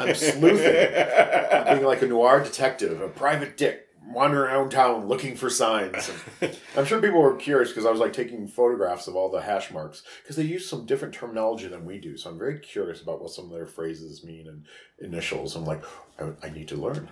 [0.00, 1.04] I'm sleuthing.
[1.52, 6.12] I'm being like a noir detective, a private dick, wandering around town looking for signs.
[6.40, 9.40] And I'm sure people were curious because I was like taking photographs of all the
[9.40, 12.16] hash marks because they use some different terminology than we do.
[12.16, 14.64] So I'm very curious about what some of their phrases mean and
[15.00, 15.56] initials.
[15.56, 15.82] I'm like,
[16.20, 17.08] I, I need to learn.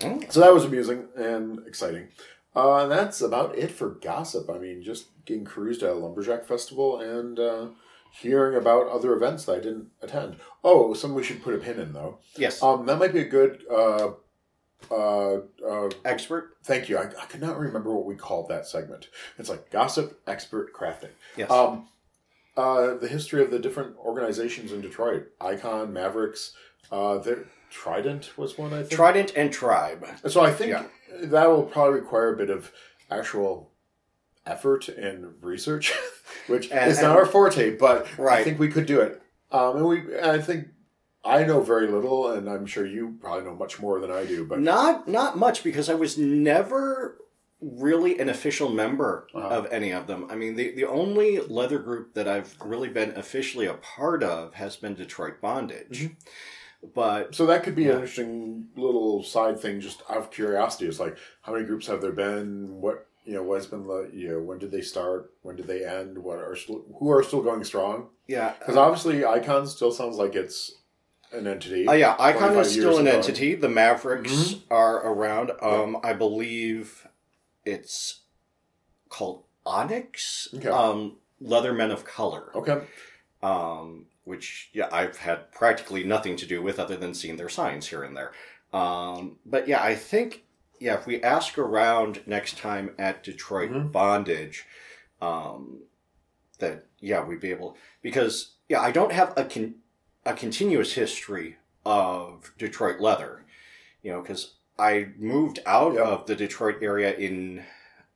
[0.00, 2.08] So that was amusing and exciting.
[2.54, 4.50] Uh, and that's about it for gossip.
[4.50, 7.66] I mean, just getting cruised at a lumberjack festival and uh,
[8.12, 10.36] hearing about other events that I didn't attend.
[10.62, 12.18] Oh, something we should put a pin in though.
[12.36, 12.62] Yes.
[12.62, 13.64] Um, that might be a good.
[13.70, 14.12] Uh,
[14.90, 16.56] uh, uh, Expert.
[16.64, 16.98] thank you.
[16.98, 19.08] I, I could not remember what we called that segment.
[19.38, 21.10] It's like gossip, expert, crafting.
[21.36, 21.50] Yes.
[21.50, 21.86] Um,
[22.56, 26.52] uh, the history of the different organizations in Detroit, Icon, Mavericks,
[26.90, 28.90] uh, there, Trident was one I think.
[28.90, 30.06] Trident and Tribe.
[30.28, 30.84] so I think Yeah.
[31.22, 32.70] that will probably require a bit of
[33.10, 33.70] actual
[34.46, 35.92] effort and research,
[36.48, 39.22] which And- is not our forte, but I think we could do it.
[39.50, 40.68] Um, and we, I think
[41.24, 44.44] I know very little, and I'm sure you probably know much more than I do.
[44.44, 47.16] But Not not much because I was never
[47.60, 49.46] really an official member Uh-huh.
[49.48, 50.26] of any of them.
[50.28, 54.54] I mean, the the only leather group that I've really been officially a part of
[54.54, 56.00] has been Detroit Bondage.
[56.02, 56.14] Mm-hmm.
[56.94, 57.90] But So that could be Yeah.
[57.90, 60.86] an interesting little side thing, just out of curiosity.
[60.86, 62.80] It's like, how many groups have there been?
[62.80, 65.32] What you know, what's been the you know, when did they start?
[65.42, 66.18] When did they end?
[66.18, 68.08] What are still who are still going strong?
[68.26, 70.72] yeah, Because obviously, Icon still sounds like it's
[71.32, 71.86] an entity.
[71.86, 73.16] Uh, yeah, Icon is still an ago.
[73.16, 73.54] entity.
[73.54, 74.62] The Mavericks Mhm.
[74.72, 75.52] are around.
[75.62, 77.06] Um, I believe
[77.64, 78.22] it's
[79.08, 80.48] called Onyx.
[80.56, 80.68] Okay.
[80.68, 82.50] Um, Leathermen of Color.
[82.56, 82.82] Okay.
[83.42, 87.88] Um, which yeah, I've had practically nothing to do with other than seeing their signs
[87.88, 88.32] here and there.
[88.72, 90.44] Um, but yeah, I think
[90.78, 93.90] yeah, if we ask around next time at Detroit Mhm.
[93.92, 94.64] Bondage,
[95.20, 95.82] um,
[96.58, 99.74] that yeah, we'd be able because yeah, I don't have a con-
[100.24, 103.44] a continuous history of Detroit leather,
[104.02, 106.06] you know, because I moved out Yep.
[106.06, 107.64] of the Detroit area in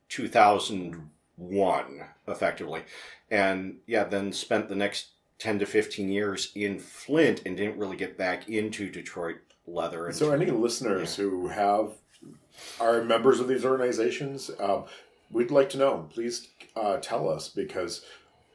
[0.07, 2.83] 2001, effectively,
[3.29, 5.07] and yeah, then spent the next
[5.39, 10.11] 10 to 15 years in Flint and didn't really get back into Detroit leather.
[10.13, 11.91] So, any listeners who have
[12.79, 14.85] are members of these organizations, um,
[15.31, 16.07] we'd like to know.
[16.11, 18.03] Please uh, tell us because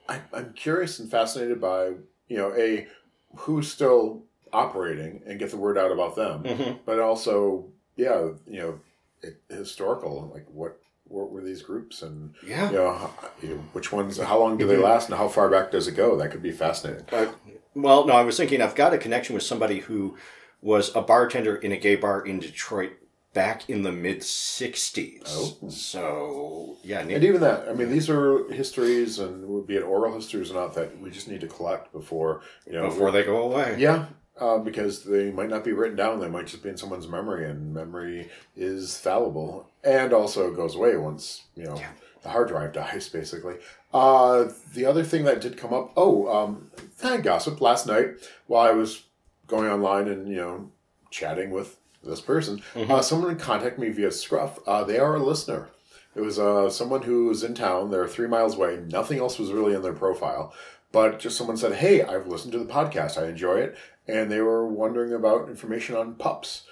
[0.09, 1.93] I, I'm curious and fascinated by
[2.29, 2.89] you know a
[3.37, 6.79] who's still operating and get the word out about them, Mhm.
[6.85, 7.67] but also
[7.97, 8.81] yeah, you know,
[9.23, 10.81] it, historical like what
[11.13, 12.71] what were these groups and Yeah.
[12.71, 13.11] you know, how,
[13.43, 14.85] you know which ones how long do they mm-hmm.
[14.85, 16.17] last and how far back does it go?
[16.17, 17.05] That could be fascinating.
[17.11, 17.35] But,
[17.75, 20.17] well, no, I was thinking I've got a connection with somebody who
[20.61, 22.93] was a bartender in a gay bar in Detroit
[23.35, 25.23] back in the mid 60s.
[25.27, 25.69] Oh.
[25.69, 27.01] So, yeah.
[27.01, 30.55] And even that, I mean, these are histories, and would be it oral histories or
[30.55, 33.77] not that we just need to collect before you know before they go away.
[33.79, 34.07] Yeah,
[34.41, 37.49] uh, because they might not be written down; they might just be in someone's memory,
[37.49, 41.81] and memory is fallible, and also goes away once you know
[42.23, 43.57] the hard drive dies, basically.
[43.93, 47.61] Uh, the other thing that did come up, oh, um, thank gossip.
[47.61, 48.15] Last night,
[48.47, 49.03] while I was
[49.47, 50.71] going online and you know
[51.11, 54.59] chatting with this person, uh, someone contacted me via Scruff.
[54.67, 55.69] Uh, they are a listener.
[56.15, 57.91] It was uh, someone who was in town.
[57.91, 58.81] They're three miles away.
[58.89, 60.53] Nothing else was really in their profile,
[60.91, 63.21] but just someone said, "Hey, I've listened to the podcast.
[63.21, 63.77] I enjoy it,"
[64.09, 66.63] and they were wondering about information on pups,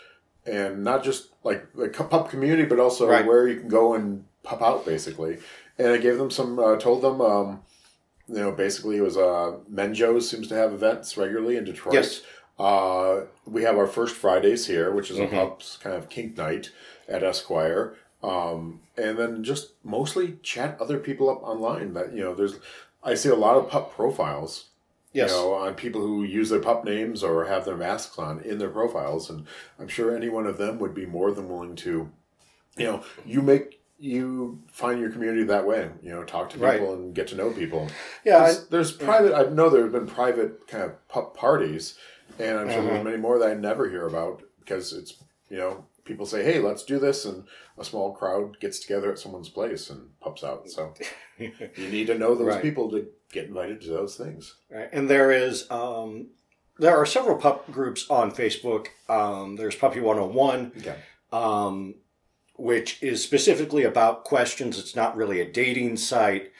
[0.46, 3.26] and not just like the pup community, but also Right.
[3.26, 5.38] where you can go and pup out, basically.
[5.78, 7.62] And I gave them some, uh, told them, um,
[8.28, 11.94] you know, basically it was uh, Menjo's seems to have events regularly in Detroit.
[11.94, 12.22] Yes.
[12.58, 15.24] Uh, we have our first Fridays here, which is Mhm.
[15.24, 16.70] a pub's kind of kink night
[17.08, 17.94] at Esquire.
[18.22, 22.56] Um, and then just mostly chat other people up online that, you know, there's,
[23.02, 24.66] I see a lot of pup profiles,
[25.12, 25.30] Yes.
[25.30, 28.58] you know, on people who use their pup names or have their masks on in
[28.58, 29.28] their profiles.
[29.28, 29.46] And
[29.78, 32.10] I'm sure any one of them would be more than willing to,
[32.76, 36.68] you know, you make, you find your community that way, you know, talk to people
[36.68, 36.80] Right.
[36.80, 37.88] and get to know people.
[38.24, 38.38] yeah.
[38.38, 39.34] I, There's, there's private.
[39.34, 41.96] I know there have been private kind of pup parties,
[42.38, 42.88] and I'm sure Uh-huh.
[42.90, 45.14] there's many more that I never hear about because it's
[45.50, 47.44] you know people say, "Hey, let's do this," and
[47.78, 50.68] a small crowd gets together at someone's place and pops out.
[50.70, 50.94] So
[51.38, 52.62] you need to know those Right.
[52.62, 54.56] people to get invited to those things.
[54.70, 54.88] Right.
[54.92, 56.28] And there is um,
[56.78, 58.88] there are several pup groups on Facebook.
[59.08, 60.96] Um, there's Puppy 101, Okay.
[61.32, 61.94] um,
[62.56, 64.78] which is specifically about questions.
[64.78, 66.52] It's not really a dating site.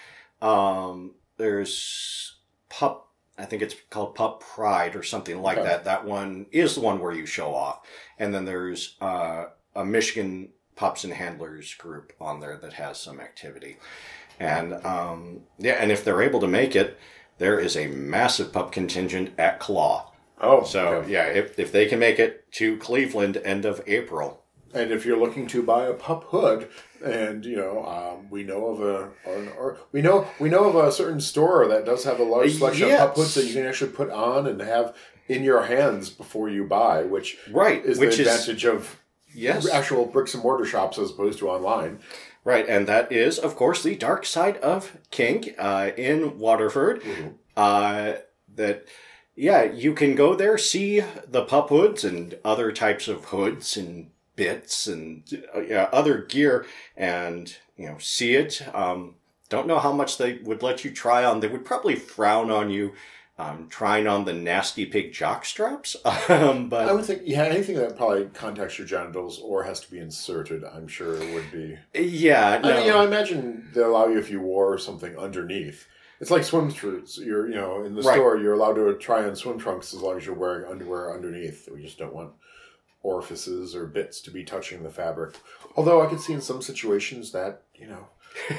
[0.42, 2.36] Um, there's
[2.68, 5.66] Pup, I think it's called Pup Pride or something like Okay.
[5.68, 5.84] that.
[5.84, 7.80] That one is the one where you show off.
[8.18, 13.20] And then there's uh, a Michigan Pups and Handlers group on there that has some
[13.20, 13.76] activity.
[14.38, 16.98] And um, yeah, and if they're able to make it,
[17.38, 20.12] there is a massive pup contingent at Claw.
[20.40, 21.10] Oh, So okay.
[21.12, 24.39] yeah, if, if they can make it to Cleveland end of April,
[24.74, 26.68] and if you're looking to buy a pup hood,
[27.04, 30.76] and you know, um, we know of a or, or we know we know of
[30.76, 33.00] a certain store that does have a large selection Yes.
[33.00, 34.94] of pup hoods that you can actually put on and have
[35.28, 37.84] in your hands before you buy, which right?
[37.84, 39.00] is which the is advantage of
[39.34, 42.00] yes, actual bricks and mortar shops as opposed to online.
[42.42, 47.02] Right, and that is, of course, the dark side of kink uh, in Waterford.
[47.02, 47.34] Mhm.
[47.54, 48.14] Uh,
[48.56, 48.86] that,
[49.36, 54.10] yeah, you can go there, see the pup hoods and other types of hoods and
[54.40, 55.22] bits and
[55.54, 55.60] uh,
[55.92, 56.64] other gear,
[56.96, 58.62] and you know, see it.
[58.74, 59.16] Um,
[59.50, 61.40] don't know how much they would let you try on.
[61.40, 62.94] They would probably frown on you
[63.38, 65.94] um, trying on the nasty pig jock straps.
[66.30, 69.90] um, but I would think, yeah, anything that probably contacts your genitals or has to
[69.90, 71.76] be inserted, I'm sure would be.
[71.94, 72.70] yeah, no.
[72.70, 75.86] I mean, you know, I imagine they allow you if you wore something underneath.
[76.18, 77.18] It's like swimsuits.
[77.18, 78.14] You're, you know, in the Right.
[78.14, 81.68] store, you're allowed to try on swim trunks as long as you're wearing underwear underneath.
[81.70, 82.32] We just don't want
[83.02, 85.36] orifices or bits to be touching the fabric.
[85.76, 88.06] Although I could see in some situations that, you know,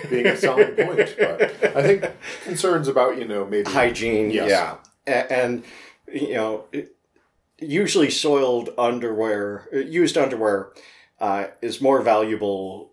[0.10, 1.16] being a selling point.
[1.18, 1.42] But
[1.76, 2.06] I think
[2.44, 4.50] concerns about, you know, maybe hygiene Yes.
[4.50, 4.78] yeah
[5.08, 5.64] and
[6.14, 6.66] you know
[7.58, 10.72] usually soiled underwear used underwear
[11.20, 12.92] uh, is more valuable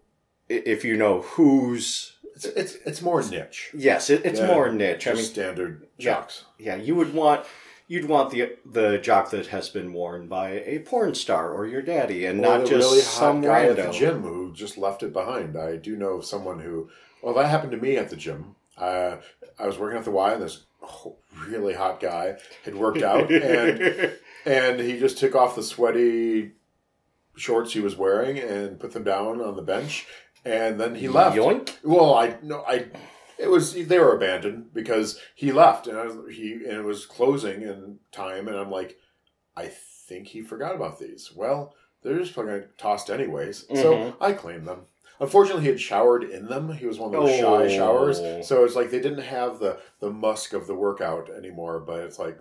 [0.49, 3.71] if you know whose It's, it's, it's more niche.
[3.75, 6.15] yes it, it's Yeah, more niche i mean standard Yeah.
[6.15, 6.45] jocks.
[6.59, 7.45] yeah you would want
[7.89, 11.83] you'd want the the jock that has been worn by a porn star or your
[11.83, 15.03] daddy and Or not just really some guy rando at the gym who just left
[15.03, 15.57] it behind.
[15.57, 16.89] I do know of someone who,
[17.23, 18.55] well, that happened to me at the gym.
[18.77, 19.17] Uh,
[19.59, 20.65] I was working at the Y, and this
[21.49, 24.13] really hot guy had worked out, and
[24.47, 26.53] and he just took off the sweaty
[27.37, 30.07] shorts he was wearing and put them down on the bench,
[30.45, 31.37] and then he left.
[31.37, 31.77] Yoink.
[31.83, 32.87] Well, I no, I.
[33.39, 37.07] It was they were abandoned because he left, and I was, he and it was
[37.07, 38.99] closing in time, and I'm like,
[39.57, 39.67] I
[40.09, 41.33] think he forgot about these.
[41.35, 44.15] Well, they're just fucking tossed anyways, so Mhm.
[44.21, 44.87] I claim them.
[45.21, 46.71] Unfortunately, he had showered in them.
[46.73, 47.59] He was one of those Oh.
[47.67, 51.81] shy showers, so it's like they didn't have the the musk of the workout anymore.
[51.81, 52.39] But it's like,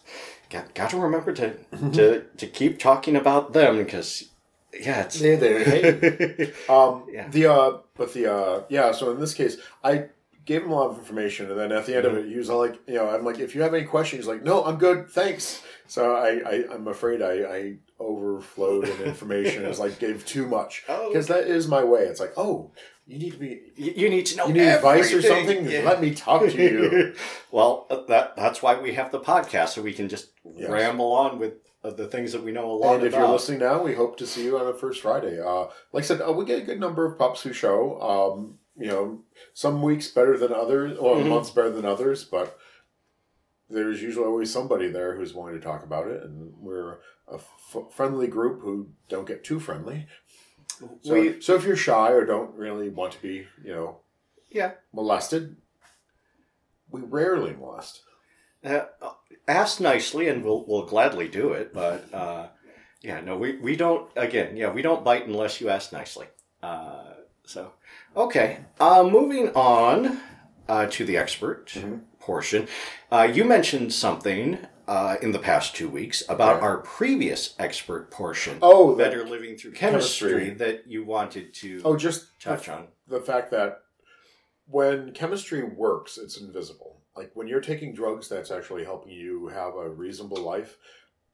[0.49, 1.57] Got, got to remember to,
[1.93, 4.31] to, to keep talking about them because,
[4.73, 5.21] yeah, it's.
[5.21, 5.65] Hey there.
[5.65, 6.53] Hey.
[6.69, 7.29] Um, Yeah.
[7.29, 8.93] The uh, but the uh, yeah.
[8.93, 10.07] So in this case, I
[10.45, 12.49] gave him a lot of information, and then at the end of it, he was
[12.51, 14.77] all like, you know, I'm like, if you have any questions, he's like, no, I'm
[14.77, 15.61] good, thanks.
[15.89, 19.65] So I, I I'm afraid I, I overflowed in information.
[19.65, 22.03] It's like gave too much Oh, because that is my way.
[22.03, 22.71] It's like, oh,
[23.07, 25.69] you need to be, you, you need to know you need advice or something.
[25.69, 25.83] Yeah.
[25.83, 27.15] Let me talk to you.
[27.51, 30.71] well, that that's why we have the podcast, so we can just Yes.
[30.71, 31.55] ramble on with
[31.87, 33.21] uh, the things that we know a lot And if about.
[33.21, 35.41] you're listening now, we hope to see you on the first Friday.
[35.41, 38.01] Uh, like I said, uh, we get a good number of pups who show.
[38.01, 39.23] Um, you know,
[39.55, 41.29] some weeks better than others, or Mhm.
[41.29, 42.59] months better than others, but
[43.71, 47.77] there's usually always somebody there who's willing to talk about it, and we're a f-
[47.91, 50.07] friendly group who don't get too friendly.
[51.01, 54.01] So, We- so if you're shy or don't really want to be, you know,
[54.51, 54.73] Yeah.
[54.93, 55.57] molested,
[56.91, 58.03] we rarely molest.
[58.67, 58.85] Uh,
[59.47, 61.73] ask nicely, and we'll we'll gladly do it.
[61.73, 62.49] But uh,
[63.03, 64.11] yeah, no, we, we don't.
[64.17, 66.27] Again, yeah, we don't bite unless you ask nicely.
[66.63, 67.13] Uh,
[67.45, 67.73] so
[68.17, 70.19] okay, uh, moving on
[70.69, 72.01] uh, to the expert Mhm.
[72.19, 72.67] portion.
[73.13, 76.63] Uh, you mentioned something uh, in the past two weeks about Right.
[76.65, 78.59] our previous expert portion.
[78.63, 80.55] Oh, that that, living through chemistry, Chemistry.
[80.55, 82.89] that you wanted to oh, just touch on.
[83.07, 83.83] the fact that
[84.69, 87.01] when chemistry works, it's invisible.
[87.17, 90.77] Like when you're taking drugs that's actually helping you have a reasonable life,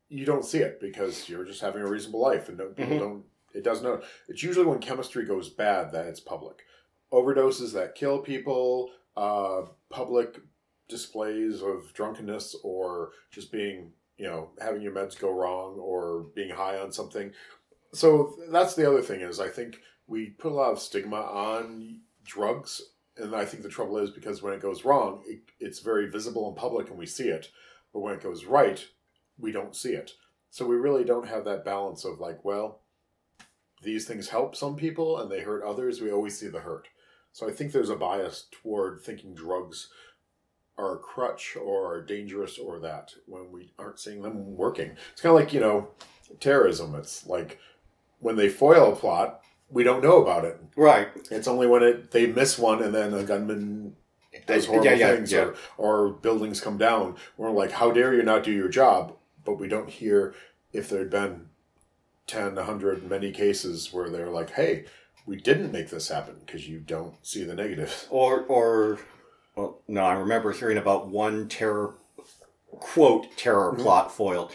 [0.08, 2.98] you don't see it because you're just having a reasonable life, and people Mhm.
[2.98, 3.24] don't.
[3.54, 4.02] It doesn't know.
[4.28, 6.64] It's usually when chemistry goes bad that it's public.
[7.12, 10.40] Overdoses that kill people, uh, public
[10.88, 16.50] displays of drunkenness, or just being, you know, having your meds go wrong, or being
[16.50, 17.32] high on something.
[17.92, 22.00] So that's the other thing is I think we put a lot of stigma on
[22.24, 26.08] drugs and i think the trouble is because when it goes wrong it, it's very
[26.08, 27.50] visible in public and we see it
[27.92, 28.86] but when it goes right
[29.38, 30.12] we don't see it
[30.50, 32.80] so we really don't have that balance of like well
[33.82, 36.88] these things help some people and they hurt others we always see the hurt
[37.32, 39.88] So I think there's a bias toward thinking drugs
[40.78, 44.92] are a crutch or are dangerous or that when we aren't seeing them working.
[45.12, 45.88] It's kind of like, you know,
[46.40, 46.94] terrorism.
[46.94, 47.58] It's like
[48.20, 49.42] when they foil a plot,
[49.72, 50.60] we don't know about it.
[50.76, 51.08] Right.
[51.30, 53.96] It's only when it they miss one and then a gunman
[54.46, 55.50] does horrible Yeah, yeah, things yeah.
[55.76, 57.16] Or, or buildings come down.
[57.36, 59.14] We're like, how dare you not do your job?
[59.44, 60.34] But we don't hear
[60.72, 61.48] if there'd been
[62.26, 64.84] 10, 100, many cases where they're like, hey,
[65.26, 68.06] we didn't make this happen because you don't see the negatives.
[68.10, 68.98] Or, or,
[69.56, 71.94] well, no, I remember hearing about one terror,
[72.70, 73.82] quote, terror Mhm.
[73.82, 74.52] plot foiled,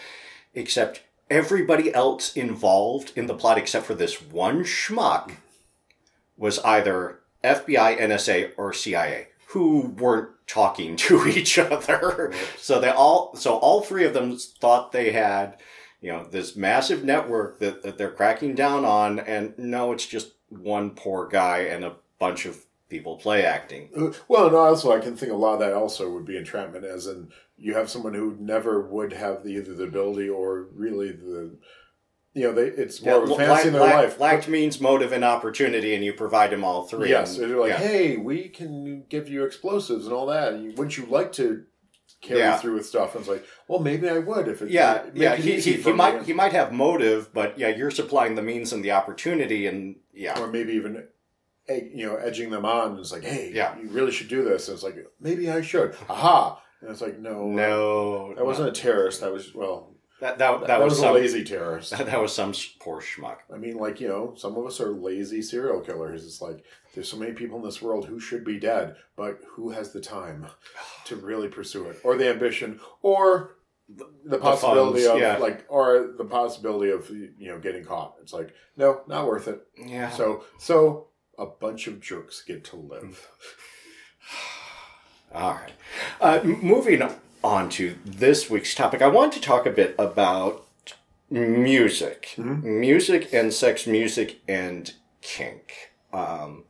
[0.53, 5.31] except everybody else involved in the plot except for this one schmuck
[6.37, 12.33] was either FBI, NSA, or CIA, who weren't talking to each other.
[12.57, 15.57] So they all, so all three of them thought they had,
[16.01, 20.33] you know, this massive network that, that they're cracking down on, and no, it's just
[20.49, 23.89] one poor guy and a bunch of people play acting.
[23.95, 26.85] Uh, Well, and also I can think a lot of that also would be entrapment,
[26.85, 29.89] as in you have someone who never would have the, either the mm-hmm.
[29.89, 31.57] ability or really the,
[32.33, 34.19] you know, they it's more of a fantasy in their lack, life.
[34.19, 37.09] lacked means motive and opportunity, and you provide them all three.
[37.09, 37.77] Yes, and- they're like, yeah.
[37.77, 40.53] hey, we can give you explosives and all that.
[40.53, 41.63] And wouldn't you like to
[42.21, 42.57] carry Yeah.
[42.57, 43.15] through with stuff?
[43.15, 44.69] And it's like, well, maybe I would if it.
[44.69, 45.33] yeah, make yeah.
[45.33, 48.71] it He, he, he might he might have motive, but yeah, you're supplying the means
[48.71, 51.07] and the opportunity, and yeah, or maybe even,
[51.67, 52.99] you know, edging them on.
[52.99, 53.75] It's like, hey, Yeah.
[53.79, 54.67] you really should do this.
[54.67, 55.95] And it's like, maybe I should.
[56.07, 56.61] Aha!
[56.81, 59.21] And it's like, no, uh, no, that wasn't a terrorist.
[59.21, 61.91] That was well, that that, that, that, was, was, some a lazy terrorist.
[61.97, 63.37] that, was some poor schmuck.
[63.53, 66.25] I mean, like, you know, some of us are lazy serial killers.
[66.25, 66.63] It's like,
[66.93, 70.01] there's so many people in this world who should be dead, but who has the
[70.01, 70.47] time
[71.05, 71.99] to really pursue it?
[72.03, 73.57] Or the ambition, or
[73.87, 75.37] the possibility funds, of, yeah.
[75.37, 78.15] like, or the possibility of, you know, getting caught.
[78.21, 79.61] It's like, no, not worth it.
[79.77, 80.09] Yeah.
[80.09, 81.07] So, so
[81.37, 83.03] a bunch of jerks get to live.
[83.03, 84.53] Mm.
[85.33, 85.71] All right.
[86.21, 87.01] Uh, moving
[87.43, 90.65] on to this week's topic, I want to talk a bit about
[91.29, 92.63] music, Mhm.
[92.63, 95.91] music and sex, music and kink.
[96.13, 96.63] Um,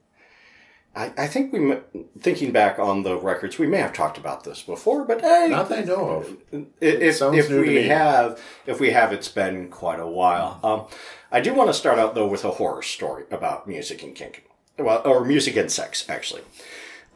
[0.96, 1.76] I, I think we,
[2.20, 5.70] thinking back on the records, we may have talked about this before, but hey, Not
[5.70, 6.38] that I know of.
[6.82, 10.60] if, sounds if new to we have, if we have, it's been quite a while.
[10.64, 10.88] Um,
[11.32, 14.44] I do want to start out though with a horror story about music and kink,
[14.80, 16.42] well, or music and sex actually.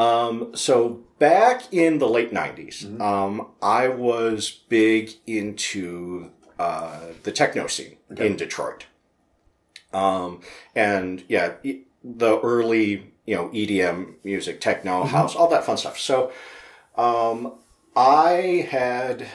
[0.01, 3.01] Um, so back in the late 90s, Mm-hmm.
[3.01, 8.27] um, I was big into uh, the techno scene Okay.
[8.27, 8.85] in Detroit.
[9.93, 10.41] Um,
[10.75, 11.53] and yeah,
[12.03, 15.97] the early, you know, EDM music, techno, house, all that fun stuff.
[15.99, 16.31] So,
[16.95, 17.53] um,
[17.95, 19.27] I had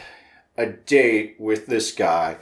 [0.57, 2.39] a date with this guy,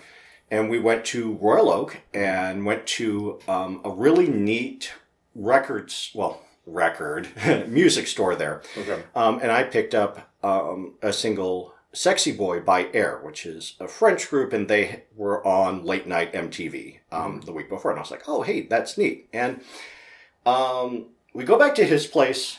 [0.51, 4.93] and we went to Royal Oak and went to um, a really neat
[5.35, 7.29] records, well, record
[7.69, 8.62] music store there.
[8.77, 9.03] Okay.
[9.15, 13.87] Um, and I picked up um, a single Sexy Boy by Air, which is a
[13.87, 17.93] French group, and they were on late night MTV um, the week before.
[17.93, 19.29] And I was like, oh, hey, that's neat.
[19.33, 19.61] And
[20.45, 22.59] um, we go back to his place,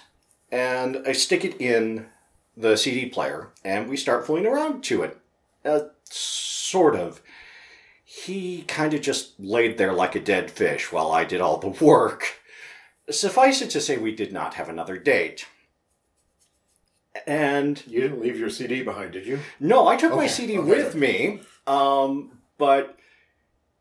[0.52, 2.08] and I stick it in
[2.56, 5.18] the CD player, and we start fooling around to it.
[5.66, 7.22] Uh, sort of.
[8.04, 11.86] He kind of just laid there like a dead fish while I did all the
[11.86, 12.40] work.
[13.10, 15.46] Suffice it to say, we did not have another date.
[17.28, 19.40] And You didn't leave your CD behind, did you?
[19.60, 21.40] no, I took my CD okay, with me.
[21.66, 22.98] Um, but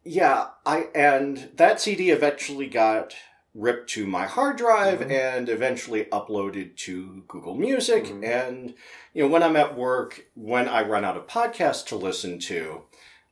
[0.04, 3.14] yeah, I and that CD eventually got
[3.54, 5.10] ripped to my hard drive Mhm.
[5.10, 8.04] and eventually uploaded to Google Music.
[8.04, 8.24] Mhm.
[8.24, 8.74] And
[9.12, 12.84] you know, when I'm at work, when I run out of podcasts to listen to,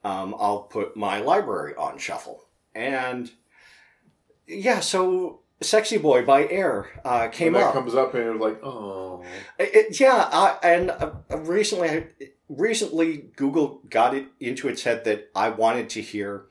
[0.05, 2.45] um, I'll put my library on shuffle.
[2.74, 3.30] And
[4.47, 7.72] yeah, so "Sexy Boy" by Air uh, came up.
[7.72, 9.24] comes up and you're like, oh.
[9.58, 12.06] It, it- yeah, I, and uh, recently,
[12.48, 16.44] recently Google got it into its head that I wanted to hear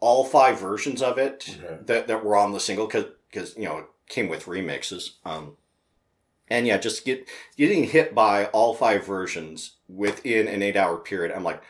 [0.00, 1.78] all five versions of it Okay.
[1.86, 5.10] that, that were on the single because you know it came with remixes.
[5.24, 5.56] Um,
[6.48, 11.32] and yeah, just get getting hit by all five versions within an eight hour period.
[11.34, 11.62] I'm like,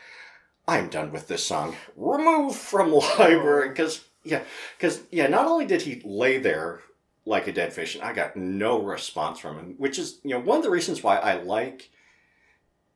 [0.67, 1.75] I'm done with this song.
[1.95, 4.43] Remove from library because yeah,
[4.77, 6.81] because yeah, not only did he lay there
[7.25, 10.39] like a dead fish, and I got no response from him, which is you know
[10.39, 11.89] one of the reasons why I like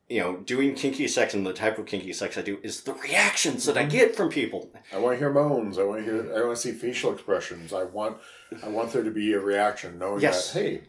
[0.08, 2.94] you know doing kinky sex and the type of kinky sex I do is the
[2.94, 3.90] reactions that I Mhm.
[3.90, 4.70] get from people.
[4.92, 5.78] I want to hear moans.
[5.78, 6.34] I want to hear.
[6.36, 7.72] I want to see facial expressions.
[7.72, 8.18] I want.
[8.62, 10.52] I want there to be a reaction, knowing Yes.
[10.52, 10.80] that hey,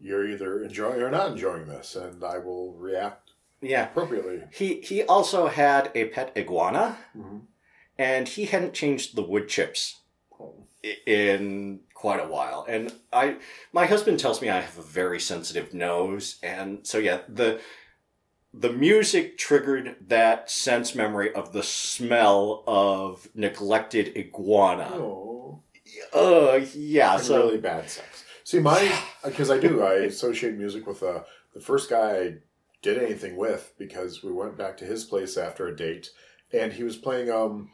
[0.00, 3.30] you're either enjoying or not enjoying this, and I will react
[3.60, 4.42] Yeah, appropriately.
[4.52, 7.38] he he also had a pet iguana, Mm-hmm.
[7.98, 10.00] And he hadn't changed the wood chips
[11.06, 13.36] in quite a while, and I
[13.72, 17.60] my husband tells me I have a very sensitive nose, and so yeah the
[18.54, 24.90] the music triggered that sense memory of the smell of neglected iguana.
[24.92, 25.62] Oh,
[26.12, 27.14] Uh, yeah.
[27.14, 28.24] and So really bad sex.
[28.44, 28.92] See, my
[29.24, 31.20] because I do I associate music with uh,
[31.54, 32.34] the first guy I
[32.82, 36.10] did anything with because we went back to his place after a date,
[36.52, 37.70] and he was playing um.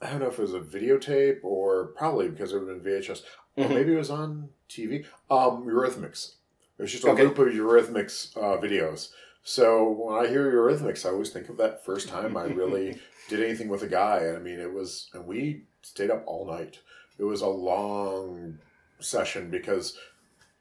[0.00, 2.92] I don't know if it was a videotape or probably because it would have been
[2.92, 3.22] VHS.
[3.56, 3.74] Or Mhm.
[3.74, 5.04] maybe it was on TV.
[5.30, 6.34] Um, Eurythmics.
[6.78, 7.24] It was just a Okay.
[7.24, 9.10] loop of Eurythmics uh, videos.
[9.42, 12.98] So when I hear Eurythmics, I always think of that first time I really
[13.28, 14.18] did anything with a guy.
[14.20, 16.78] And I mean, it was, and we stayed up all night.
[17.18, 18.58] It was a long
[19.00, 19.98] session because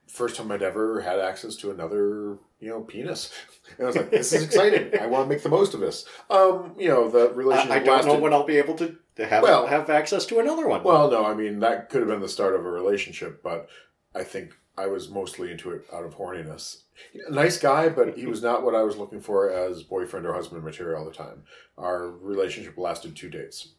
[0.08, 3.32] first time I'd ever had access to another, you know, penis.
[3.78, 5.00] And I was like, this is exciting.
[5.00, 6.04] I want to make the most of this.
[6.32, 8.96] Um, you know, the relationship I, I don't lasted- know when I'll be able to
[9.20, 10.84] to have Well- have access to another one.
[10.84, 13.70] well, no, I mean that could have been the start of a relationship, but
[14.16, 16.84] I think I was mostly into it out of horniness.
[17.30, 20.64] Nice guy, but he was not what I was looking for as boyfriend or husband
[20.64, 21.44] material all the time.
[21.78, 23.74] Our relationship lasted two dates,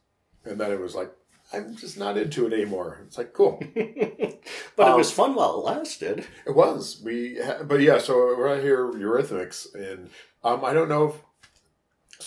[0.45, 1.13] and then it was like
[1.53, 3.01] I'm just not into it anymore.
[3.07, 3.59] It's like cool.
[3.75, 4.41] but it
[4.79, 6.27] um, was fun while it lasted.
[6.47, 7.99] It was we, ha- but yeah.
[7.99, 10.11] So right here, Eurythmics, and
[10.45, 11.15] um, I don't know if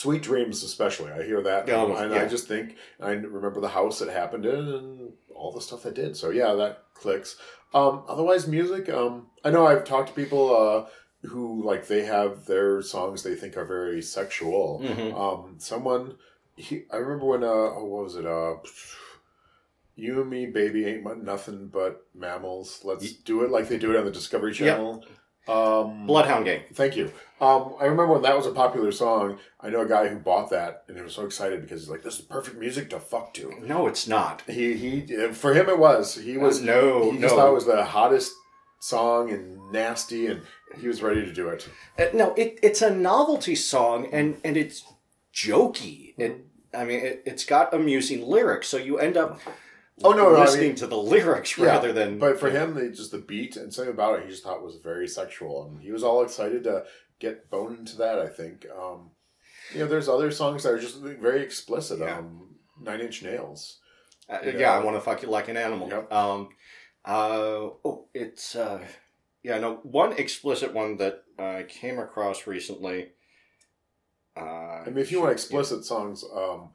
[0.04, 1.12] Sweet Dreams, especially.
[1.12, 2.22] I hear that, Oh, and yeah.
[2.24, 5.93] I just think I remember the house it happened in, and all the stuff that
[5.95, 6.18] did.
[6.18, 7.38] So yeah, that clicks.
[7.74, 8.89] Um, otherwise, music.
[8.89, 13.36] Um, I know I've talked to people uh, who like they have their songs they
[13.36, 14.82] think are very sexual.
[14.84, 15.14] Mhm.
[15.18, 16.18] Um, someone,
[16.58, 18.26] he, I remember when, uh, oh, what was it?
[18.26, 18.56] Uh,
[19.95, 22.82] you and me, baby, ain't nothing but mammals.
[22.84, 25.06] Let's do it like they do it on the Discovery Channel.
[25.48, 26.62] Um, Bloodhound Gang.
[26.74, 27.12] Thank you.
[27.41, 29.39] Um, I remember when that was a popular song.
[29.60, 32.04] I know a guy who bought that, and he was so excited because he's like,
[32.04, 34.44] "This is perfect music to fuck to." No, it's not.
[34.48, 36.16] He he, for him it was.
[36.16, 37.22] He was no, he no.
[37.22, 38.34] just thought it was the hottest
[38.80, 40.41] song and nasty, and
[40.80, 41.68] he was ready to do it.
[41.98, 44.84] Uh, no, it, it's a novelty song and, and it's
[45.34, 46.14] jokey.
[46.18, 49.39] It, I mean, it, it's got amusing lyrics, so you end up
[50.04, 52.18] Oh, no, no, I listening mean- to the lyrics Yeah, rather than.
[52.18, 54.78] But for him, they, just the beat and something about it, he just thought was
[54.78, 56.86] very sexual, and he was all excited to
[57.20, 58.18] get boned into that.
[58.18, 58.66] I think.
[58.76, 59.12] Um,
[59.74, 62.00] you know, there's other songs that are just very explicit.
[62.00, 62.18] Yeah.
[62.18, 63.80] Um, Nine Inch Nails.
[64.30, 65.88] Uh, yeah, I want to fuck you like an animal.
[65.89, 66.12] Yep.
[66.12, 66.50] Um,
[67.06, 68.84] uh, oh, it's uh,
[69.44, 69.60] yeah.
[69.60, 73.12] No, one explicit one that I came across recently.
[74.36, 76.70] Uh, I mean, if you want explicit songs, um,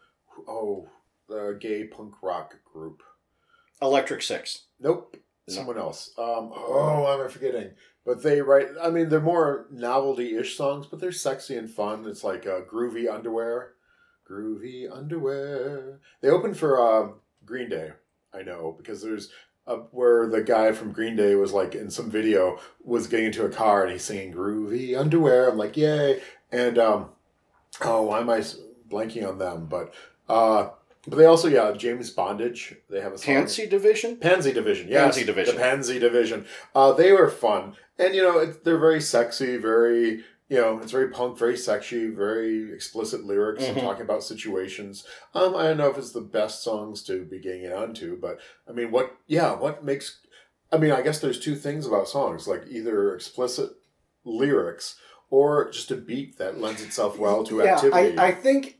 [0.46, 0.88] oh,
[1.28, 3.02] the gay punk rock group.
[3.80, 4.62] Electric Six.
[4.80, 5.16] Nope,
[5.48, 6.10] someone else.
[6.18, 7.70] Um, oh, am I forgetting?
[8.04, 8.68] But they write.
[8.80, 12.06] I mean, they're more novelty-ish songs, but they're sexy and fun.
[12.06, 13.74] It's like uh, groovy underwear,
[14.28, 16.00] groovy underwear.
[16.20, 17.14] They opened for um,
[17.44, 17.92] Green Day.
[18.32, 19.30] I know because there's
[19.66, 23.44] uh, where the guy from Green Day was like in some video was getting into
[23.44, 25.48] a car and he's singing groovy underwear.
[25.48, 26.20] I'm like, yay!
[26.50, 27.10] And um,
[27.82, 28.42] oh, why am I
[28.88, 29.66] blanking on them?
[29.66, 29.92] But
[30.28, 30.70] uh,
[31.08, 32.74] but they also yeah, James Bondage.
[32.90, 33.34] They have a song.
[33.34, 34.16] Pansy Division.
[34.18, 35.02] Pansy Division, yes.
[35.02, 35.54] Pansy Division.
[35.56, 36.46] The Pansy Division.
[36.74, 37.74] Uh, they were fun.
[37.98, 42.08] And, you know, it, they're very sexy, very, you know, it's very punk, very sexy,
[42.10, 43.80] very explicit lyrics and Mhm.
[43.80, 45.04] talking about situations.
[45.34, 48.38] Um, I don't know if it's the best songs to be getting onto, but,
[48.68, 50.20] I mean, what, yeah, what makes,
[50.70, 53.70] I mean, I guess there's two things about songs, like either explicit
[54.24, 54.96] lyrics
[55.30, 58.16] or just a beat that lends itself well to yeah, activity.
[58.18, 58.78] I, I think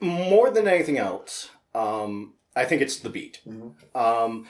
[0.00, 3.40] more than anything else, um, I think it's the beat.
[3.46, 3.72] Mhm.
[3.94, 4.46] Um,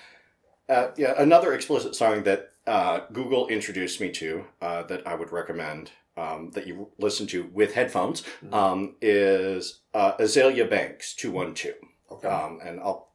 [0.68, 5.32] uh, yeah, another explicit song that uh, Google introduced me to uh, that I would
[5.32, 8.52] recommend um, that you listen to with headphones Mhm.
[8.54, 11.74] um, is uh, Azealia Banks two one two,
[12.10, 12.28] Okay.
[12.28, 13.08] um, and I'll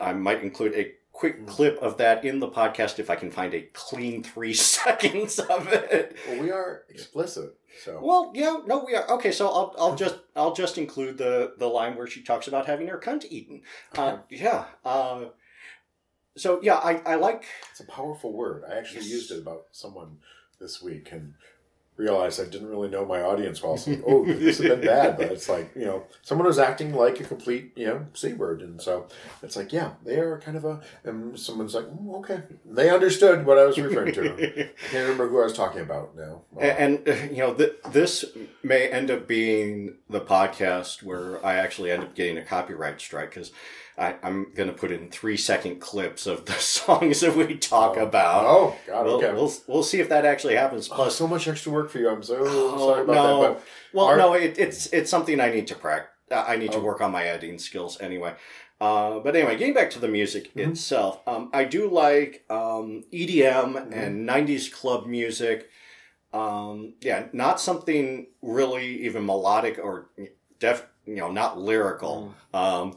[0.00, 1.46] I might include a quick Mm.
[1.48, 5.68] clip of that in the podcast if I can find a clean three seconds of
[5.72, 6.16] it.
[6.28, 7.98] well, we are explicit, so.
[8.02, 9.32] Well, yeah, no, we are okay.
[9.32, 12.88] So I'll, I'll just, I'll just include the the line where she talks about having
[12.88, 13.62] her cunt eaten.
[13.96, 14.66] Uh, yeah.
[14.84, 15.26] Uh,
[16.36, 17.44] so yeah, I, I like.
[17.70, 18.62] It's a powerful word.
[18.70, 19.10] I actually Yes.
[19.10, 20.18] used it about someone
[20.60, 21.34] this week and
[21.96, 23.76] realized I didn't really know my audience well.
[23.76, 27.20] So, oh, this has been bad, but it's like you know, someone was acting like
[27.20, 29.06] a complete you know c word, and so
[29.42, 30.80] it's like yeah, they are kind of a.
[31.04, 34.32] And someone's like, mm, okay, they understood what I was referring to.
[34.32, 36.42] I can't remember who I was talking about now.
[36.58, 38.24] And, and uh, you know, th- this
[38.62, 43.30] may end up being the podcast where I actually end up getting a copyright strike
[43.30, 43.52] because
[43.98, 48.02] I'm going to put in three second clips of the songs that we talk oh,
[48.06, 48.44] about.
[48.44, 49.32] Oh God, We'll, okay.
[49.32, 50.88] we'll we'll see if that actually happens.
[50.92, 52.08] Oh, so much extra work for you.
[52.10, 53.42] I'm so Oh, sorry about no.
[53.42, 53.52] that.
[53.54, 56.10] But Well, Are- no, it, it's it's something I need to practice.
[56.30, 56.82] I need to Oh.
[56.82, 58.34] work on my editing skills anyway.
[58.80, 60.72] Uh, but anyway, getting back to the music Mhm.
[60.72, 63.92] itself, um, I do like um, EDM Mhm.
[63.96, 65.70] and '90s club music.
[66.34, 70.10] Um, yeah, not something really even melodic or
[70.58, 72.34] def, you know, not lyrical.
[72.52, 72.96] Um,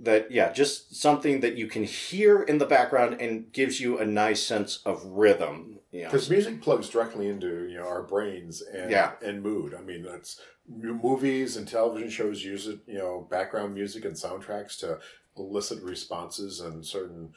[0.00, 4.04] that yeah, just something that you can hear in the background and gives you a
[4.06, 5.78] nice sense of rhythm.
[5.92, 6.08] You know.
[6.08, 9.12] Because music plugs directly into you know our brains and Yeah.
[9.24, 9.74] and mood.
[9.74, 12.80] I mean, that's movies and television shows use it.
[12.86, 14.98] You know, background music and soundtracks to
[15.36, 17.32] elicit responses and certain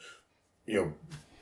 [0.66, 0.92] you know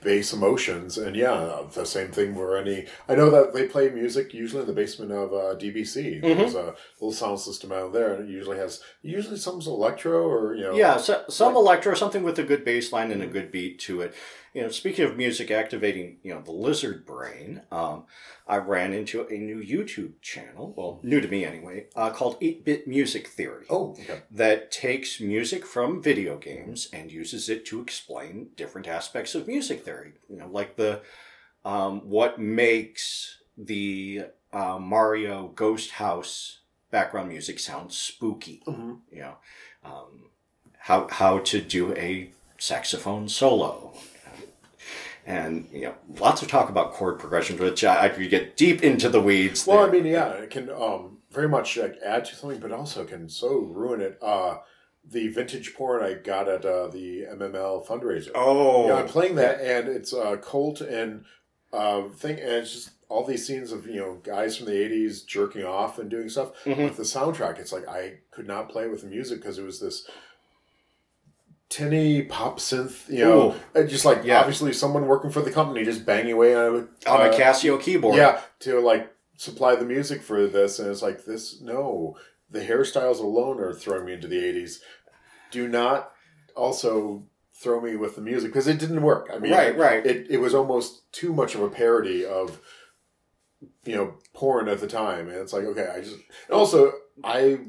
[0.01, 0.97] base emotions.
[0.97, 2.85] And yeah, the same thing where any.
[3.07, 6.21] I know that they play music usually in the basement of uh, DBC.
[6.21, 6.37] Mhm.
[6.37, 10.55] There's a little sound system out there, and it usually has usually some electro or
[10.55, 13.51] you know Yeah, so, some electro, something with a good bass line and a good
[13.51, 14.13] beat to it.
[14.53, 18.05] You know, speaking of music activating, you know, the lizard brain, um,
[18.47, 22.65] I ran into a new YouTube channel, well, new to me anyway, uh, called 8
[22.65, 23.65] Bit Music Theory.
[23.69, 24.23] Oh, okay.
[24.31, 29.85] That takes music from video games and uses it to explain different aspects of music
[29.85, 30.13] theory.
[30.27, 31.01] You know, like the
[31.63, 34.23] um, what makes the
[34.53, 36.59] uh, Mario Ghost House
[36.91, 39.35] background music sound spooky hmm you know,
[39.83, 40.29] um,
[40.79, 43.93] how how to do a saxophone solo,
[45.29, 48.83] and you know, lots of talk about chord progressions, which I, I could get deep
[48.83, 49.65] into the weeds.
[49.67, 49.87] Well, there.
[49.87, 53.29] I mean, yeah, it can um, very much like add to something, but also can
[53.29, 54.17] so ruin it.
[54.21, 54.57] Uh,
[55.07, 58.31] the vintage porn I got at uh, the MML fundraiser.
[58.35, 61.25] oh, Yeah, I'm playing that, and it's a cult and
[61.71, 65.25] uh, thing, and it's just all these scenes of you know guys from the '80s
[65.27, 66.53] jerking off and doing stuff.
[66.65, 66.85] Mhm.
[66.85, 69.79] With the soundtrack, it's like I could not play with the music because it was
[69.79, 70.09] this
[71.69, 73.87] tinny pop synth, you know, Ooh.
[73.87, 74.39] just like Yeah.
[74.39, 77.79] obviously someone working for the company just banging away on a on a uh, Casio
[77.79, 78.15] keyboard.
[78.15, 81.61] yeah, to like supply the music for this, and it's like this.
[81.61, 82.17] No,
[82.49, 84.79] the hairstyles alone are throwing me into the '80s.
[85.51, 86.11] Do not
[86.55, 89.29] also throw me with the music because it didn't work.
[89.33, 90.05] I mean, right, right.
[90.05, 92.59] It it was almost too much of a parody of
[93.85, 96.15] you know porn at the time, and it's like okay, I just
[96.47, 96.93] and also
[97.23, 97.59] I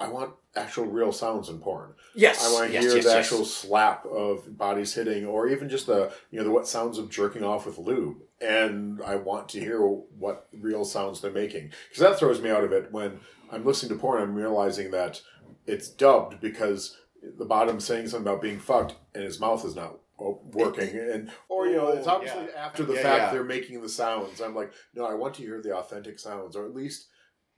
[0.00, 1.92] I want actual real sounds in porn.
[2.14, 3.18] yes, I want to yes, hear yes, the yes.
[3.26, 7.10] actual slap of bodies hitting, or even just the you know the what sounds of
[7.10, 8.16] jerking off with lube.
[8.40, 12.64] And I want to hear what real sounds they're making because that throws me out
[12.64, 13.20] of it when
[13.50, 14.22] I'm listening to porn.
[14.22, 15.20] I'm realizing that
[15.66, 16.96] it's dubbed because
[17.38, 21.66] the bottom's saying something about being fucked and his mouth is not working, and or
[21.66, 22.64] you know it's Oh, obviously yeah.
[22.66, 23.30] after the Yeah, fact yeah.
[23.32, 24.40] they're making the sounds.
[24.40, 27.06] I'm like, no, I want to hear the authentic sounds, or at least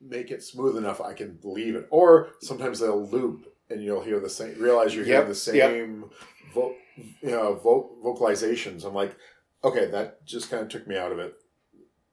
[0.00, 1.86] make it smooth enough I can believe it.
[1.90, 5.70] Or sometimes they'll loop and you'll hear the same, realize you're hearing Yep, the yep.
[5.70, 6.10] same
[6.54, 8.84] vo- you know, vo- vocalizations.
[8.84, 9.14] I'm like,
[9.62, 11.34] okay, that just kind of took me out of it.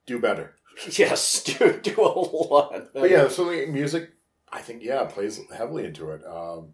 [0.05, 0.53] Do better.
[0.91, 2.93] Yes, do do a lot.
[2.93, 4.11] But yeah, so the music,
[4.51, 6.21] I think, yeah, plays heavily into it.
[6.27, 6.73] Um,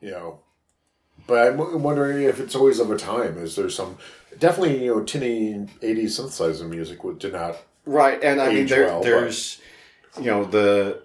[0.00, 0.40] you know,
[1.26, 3.36] but I'm wondering if it's always of a time.
[3.38, 3.98] Is there some
[4.38, 8.86] definitely you know tinny '80s synthesizer music would did not Right, and I mean there,
[8.86, 9.60] well, there's
[10.18, 11.02] you know the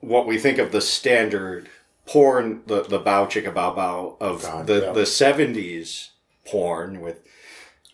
[0.00, 1.68] what we think of the standard
[2.06, 4.92] porn, the the bow chicka bow bow of God, the yeah.
[4.92, 6.10] the seventies
[6.46, 7.22] porn with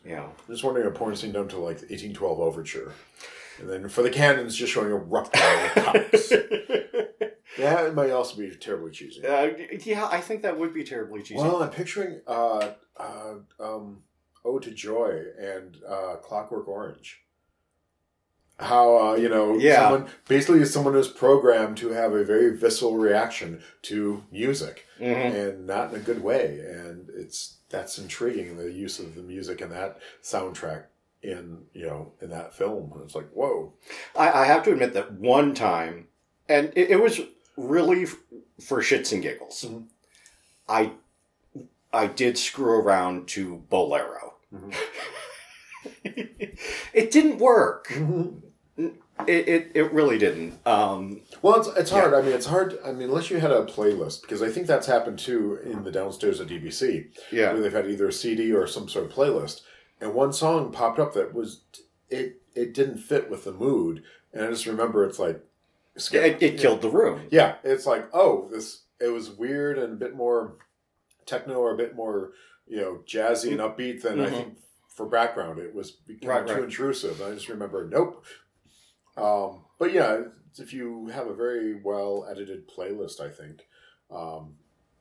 [0.05, 2.93] you know I'm just wondering a porn scene done to like the 1812 overture.
[3.61, 6.33] And then for the cannons, just showing a rough guy with cocks.
[7.59, 9.27] Yeah, it might also be terribly cheesy.
[9.27, 9.51] uh,
[9.85, 11.37] yeah, I think that would be terribly cheesy.
[11.41, 14.03] Well, I'm picturing uh, uh, um,
[14.45, 17.21] Ode to Joy and uh, Clockwork Orange.
[18.59, 19.83] How, uh, you know, Yeah.
[19.89, 25.35] someone basically is someone is programmed to have a very visceral reaction to music Mhm.
[25.35, 26.61] and not in a good way.
[26.61, 30.85] And it's that's intriguing the use of the music in that soundtrack
[31.23, 33.01] in you know in that film.
[33.05, 33.73] It's like whoa,
[34.15, 36.09] I, I have to admit that one time,
[36.49, 37.21] and it, it was
[37.57, 38.17] really f-
[38.61, 39.65] for shits and giggles.
[39.69, 39.87] Mhm.
[40.69, 40.93] I
[41.93, 44.35] I did screw around to Bolero.
[44.55, 44.75] Mhm.
[46.05, 47.93] it didn't work.
[49.29, 50.59] It, it, it really didn't.
[50.67, 52.13] Um, Well, it's, it's hard.
[52.15, 52.79] I mean, it's hard.
[52.85, 55.93] I mean, unless you had a playlist, because I think that's happened too in the
[55.93, 57.53] downstairs at DBC, yeah.
[57.53, 59.61] where they've had either a CD or some sort of playlist,
[60.01, 61.61] and one song popped up that was
[62.09, 62.41] it.
[62.55, 64.03] It didn't fit with the mood,
[64.33, 65.41] and I just remember it's like
[65.97, 66.25] skip.
[66.25, 67.23] It, it killed the room.
[67.31, 70.57] Yeah, it's like oh, this it was weird and a bit more
[71.27, 72.33] techno or a bit more
[72.67, 74.31] you know jazzy and upbeat than I Mhm.
[74.31, 74.59] think
[74.95, 76.65] for background it was becoming Right, too right.
[76.65, 77.23] intrusive.
[77.23, 78.25] I just remember nope.
[79.17, 80.23] Um, but yeah,
[80.59, 83.67] if you have a very well edited playlist, I think.
[84.11, 84.55] Um,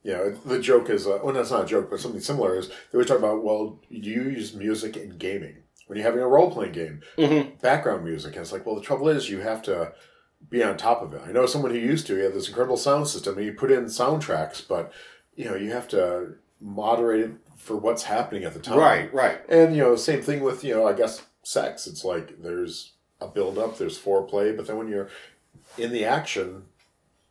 [0.03, 2.69] you know, the joke is, uh, well, that's not a joke, but something similar is
[2.91, 5.57] they were talking about, well, do you use music in gaming?
[5.85, 8.33] When you're having a role playing game, hmm background music.
[8.33, 9.93] And it's like, well, the trouble is you have to
[10.49, 11.21] be on top of it.
[11.25, 12.15] I know someone who used to.
[12.15, 14.91] He had this incredible sound system, and he put in soundtracks, but
[15.35, 18.79] you know, you have to moderated for what's happening at the time.
[18.79, 19.39] Right, right.
[19.47, 21.85] And you know, same thing with you know, I guess sex.
[21.87, 25.09] It's like there's a build up, there's foreplay, but then when you're
[25.77, 26.63] in the action,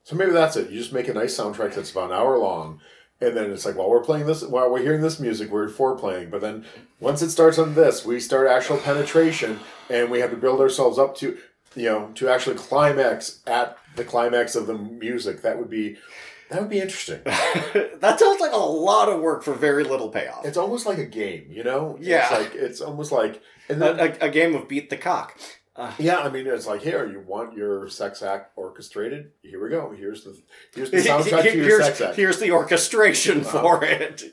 [0.05, 0.70] so maybe that's it.
[0.70, 2.81] You just make a nice soundtrack that's about an hour long,
[3.20, 6.31] and then it's like while we're playing this, while we're hearing this music, we're foreplaying.
[6.31, 6.64] But then
[7.01, 9.59] once it starts on this, we start actual penetration,
[9.91, 11.37] and we have to build ourselves up to
[11.74, 15.43] you know to actually climax at the climax of the music.
[15.43, 15.97] That would be
[16.51, 17.21] that would be interesting.
[17.25, 20.45] that sounds like a lot of work for very little payoff.
[20.45, 21.97] It's almost like a game, you know?
[22.01, 22.23] Yeah.
[22.23, 25.39] It's like it's almost like and a, then a, a game of beat the cock.
[25.77, 29.31] Uh, yeah, I mean it's like here you want your sex act orchestrated.
[29.43, 29.93] Here we go.
[29.97, 30.37] Here's the
[30.75, 32.17] here's the soundtrack to your here's, sex act.
[32.17, 33.61] here's the orchestration Uh-huh.
[33.63, 34.25] for it.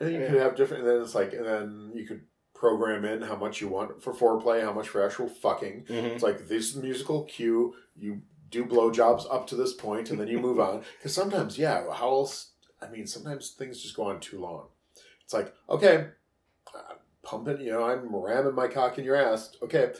[0.00, 0.82] And you could have different.
[0.84, 2.22] And then it's like, and then you could
[2.54, 5.84] program in how much you want for foreplay, how much for actual fucking.
[5.88, 6.04] Mhm.
[6.14, 7.74] It's like this musical cue.
[7.96, 10.82] You do blowjobs up to this point, and then you move on.
[10.98, 12.52] Because sometimes, yeah, how else?
[12.80, 14.66] I mean, sometimes things just go on too long.
[15.22, 16.08] It's like, okay,
[16.74, 17.60] uh, pumping.
[17.60, 19.56] You know, I'm ramming my cock in your ass.
[19.62, 19.92] Okay,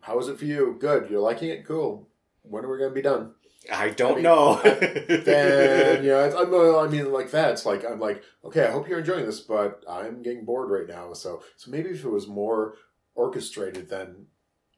[0.00, 0.76] how is it for you?
[0.78, 1.08] Good.
[1.10, 1.64] You're liking it.
[1.64, 2.08] Cool.
[2.42, 3.34] When are we gonna be done?
[3.70, 4.60] I don't I mean, know.
[4.62, 7.52] then you know, it's, I'm, I mean, like that.
[7.52, 10.88] It's like I'm like, okay, I hope you're enjoying this, but I'm getting bored right
[10.88, 11.12] now.
[11.12, 12.74] So, so maybe if it was more
[13.14, 14.26] orchestrated, then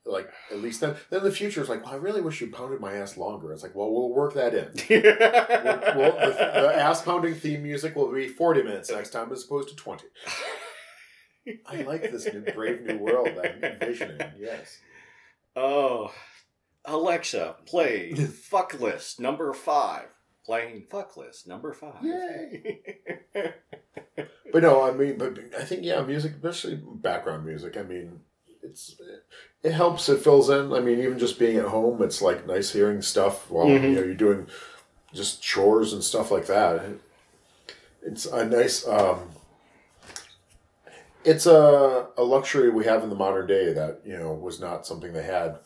[0.07, 2.51] like at least then, then in the future, it's like, well, I really wish you
[2.51, 3.53] pounded my ass longer.
[3.53, 4.71] It's like, well, we'll work that in.
[5.95, 9.45] We'll, we'll, the, the ass pounding theme music will be 40 minutes next time as
[9.45, 10.05] opposed to 20.
[11.67, 14.21] I like this new brave new world I'm envisioning.
[14.39, 14.79] Yes.
[15.55, 16.13] oh,
[16.85, 20.07] Alexa, play fuck list number five.
[20.45, 22.03] Playing fuck list number five.
[22.03, 22.83] Yay.
[24.55, 27.77] But no, I mean, but I think yeah, music, especially background music.
[27.77, 28.21] I mean,
[28.65, 28.97] it's
[29.63, 30.09] it helps.
[30.09, 30.73] It fills in.
[30.73, 33.83] I mean, even just being at home, it's like nice hearing stuff while Mhm.
[33.83, 34.47] you know you're doing
[35.13, 36.83] just chores and stuff like that.
[38.03, 38.87] It's a nice.
[38.87, 39.31] Um,
[41.25, 44.87] it's a a luxury we have in the modern day that you know was not
[44.87, 45.59] something they had.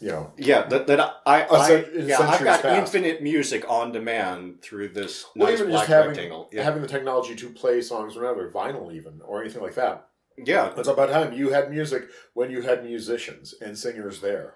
[0.00, 2.78] You know, Yeah, that, that I, I, A cent- I yeah, I've got past.
[2.94, 6.48] infinite music on demand through this Well, nice even just having- rectangle.
[6.52, 10.07] Yeah, having the technology to play songs whenever, vinyl even or anything like that.
[10.44, 14.54] Yeah, It's about time you had music when you had musicians and singers there.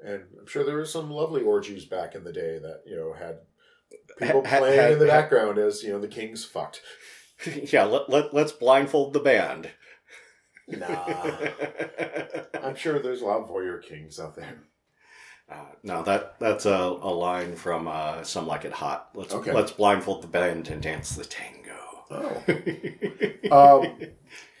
[0.00, 3.12] And I'm sure there were some lovely orgies back in the day that, you know,
[3.14, 3.38] had
[4.18, 6.82] people playing in the background as, you know, the kings fucked.
[7.72, 7.84] yeah.
[7.84, 9.70] Let, let let's blindfold the band.
[10.68, 11.38] Nah.
[12.62, 14.64] I'm sure there's a lot of voyeur kings out there.
[15.50, 19.52] Uh, no, that that's a, a line from uh, "Some Like It Hot." Let's Okay.
[19.52, 21.65] let's blindfold the band and dance the tango.
[22.10, 22.42] Oh.
[23.50, 24.00] Um,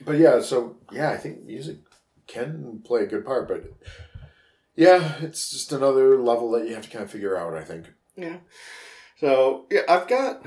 [0.04, 1.78] but yeah, so yeah, I think music
[2.28, 3.64] can play a good part, but
[4.76, 7.86] yeah, it's just another level that you have to kind of figure out, I think.
[8.16, 8.36] yeah.
[9.18, 10.44] So yeah, I've got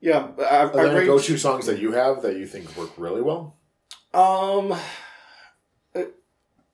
[0.00, 0.28] yeah.
[0.38, 3.56] I, Are there any go-to songs that you have that you think work really well?
[4.12, 4.72] Um.
[5.94, 6.02] uh,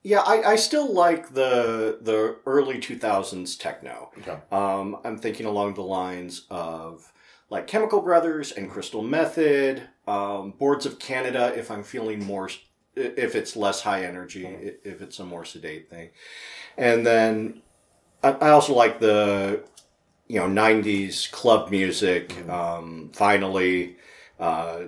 [0.02, 4.10] yeah, I, I still like the the early two thousands techno.
[4.18, 4.38] Okay.
[4.50, 7.12] Um, I'm thinking along the lines of
[7.50, 11.52] like Chemical Brothers and Crystal Method, um, Boards of Canada.
[11.56, 12.48] If I'm feeling more,
[12.96, 16.10] if it's less high energy, i- if it's a more sedate thing,
[16.78, 17.62] and then
[18.22, 19.62] I, I also like the
[20.28, 22.34] you know '90s club music.
[22.48, 23.96] Um, finally,
[24.38, 24.82] uh,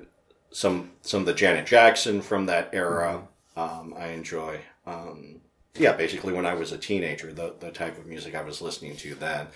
[0.52, 3.26] some some of the Janet Jackson from that era.
[3.56, 4.60] Um, I enjoy.
[4.86, 5.40] Um,
[5.74, 8.96] yeah, basically when I was a teenager, the, the type of music I was listening
[8.98, 9.46] to then.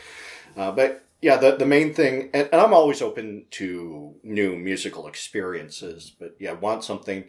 [0.57, 5.07] Uh, but yeah, the, the main thing, and, and I'm always open to new musical
[5.07, 7.25] experiences, but yeah, I want something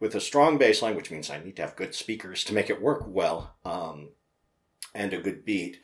[0.00, 2.68] with a strong bass line, which means I need to have good speakers to make
[2.68, 4.10] it work well, um,
[4.94, 5.80] and a good beat.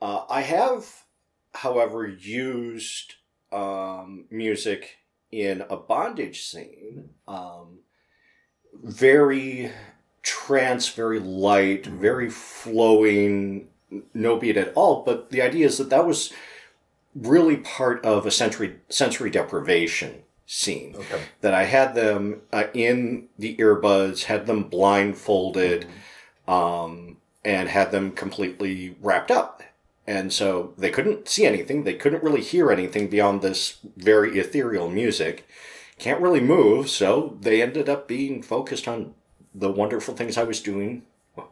[0.00, 1.04] Uh, I have,
[1.54, 3.14] however, used
[3.52, 4.98] um, music
[5.30, 7.10] in a bondage scene.
[7.26, 7.80] Um,
[8.74, 9.72] very
[10.22, 13.68] trance, very light, very flowing,
[14.14, 15.02] no beat at all.
[15.04, 16.32] But the idea is that that was
[17.14, 20.94] really part of a sensory sensory deprivation scene.
[20.96, 21.22] Okay.
[21.40, 25.86] That I had them uh, in the earbuds, had them blindfolded,
[26.48, 29.62] um, and had them completely wrapped up.
[30.06, 31.84] And so they couldn't see anything.
[31.84, 35.46] They couldn't really hear anything beyond this very ethereal music.
[35.98, 39.14] Can't really move, so they ended up being focused on
[39.54, 41.02] the wonderful things I was doing,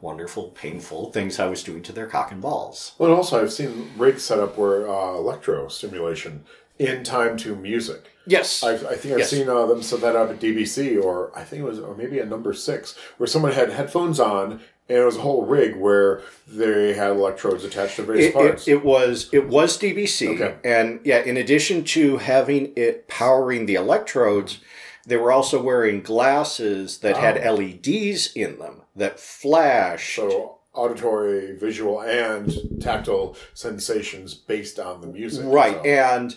[0.01, 2.93] wonderful, painful things I was doing to their cock and balls.
[2.99, 6.45] Well, and also I've seen rigs set up where uh, electro stimulation
[6.79, 8.05] in time to music.
[8.27, 8.63] Yes.
[8.63, 9.31] I've, I think I've Yes.
[9.31, 12.21] seen uh, them set that up at DBC, or I think it was, or maybe
[12.21, 14.61] at Number Six, where someone had headphones on
[14.91, 18.67] and it was a whole rig where they had electrodes attached to various It, parts.
[18.67, 20.55] it, it was it was DBC, Okay.
[20.65, 24.61] and yeah, in addition to having it powering the electrodes,
[25.07, 27.55] they were also wearing glasses that had Oh.
[27.57, 30.17] LEDs in them that flashed.
[30.17, 35.45] so auditory, visual, and tactile sensations based on the music.
[35.47, 36.37] right, So- and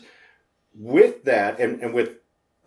[0.74, 2.18] with that, and, and with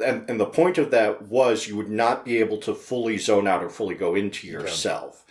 [0.04, 3.46] and, and the point of that was you would not be able to fully zone
[3.46, 5.23] out or fully go into yourself.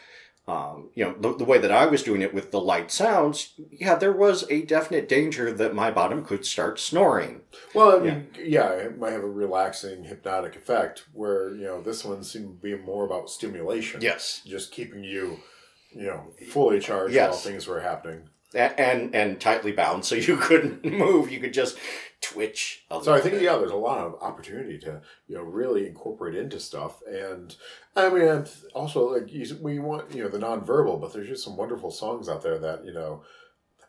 [0.45, 3.53] Um, you know, the, the way that I was doing it with the light sounds,
[3.71, 7.41] yeah, there was a definite danger that my bottom could start snoring.
[7.73, 8.69] Well, I mean, yeah.
[8.71, 11.05] it might have a relaxing, hypnotic effect.
[11.13, 14.01] Where you know this one seemed to be more about stimulation.
[14.01, 14.41] Yes.
[14.45, 15.39] just keeping you,
[15.95, 17.29] you know, fully charged Yes.
[17.31, 18.27] while things were happening.
[18.53, 21.31] A- and and tightly bound, so you couldn't move.
[21.31, 21.77] You could just
[22.23, 22.85] twitch.
[23.01, 23.43] So I think bit.
[23.43, 27.55] yeah, there's a lot of opportunity to you know really incorporate into stuff, and
[27.95, 31.43] I mean I'm also like you, we want you know the nonverbal, but there's just
[31.43, 33.23] some wonderful songs out there that you know.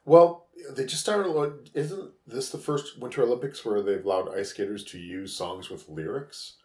[0.04, 1.70] Well, they just started.
[1.72, 5.88] Isn't this the first Winter Olympics where they've allowed ice skaters to use songs with
[5.88, 6.56] lyrics?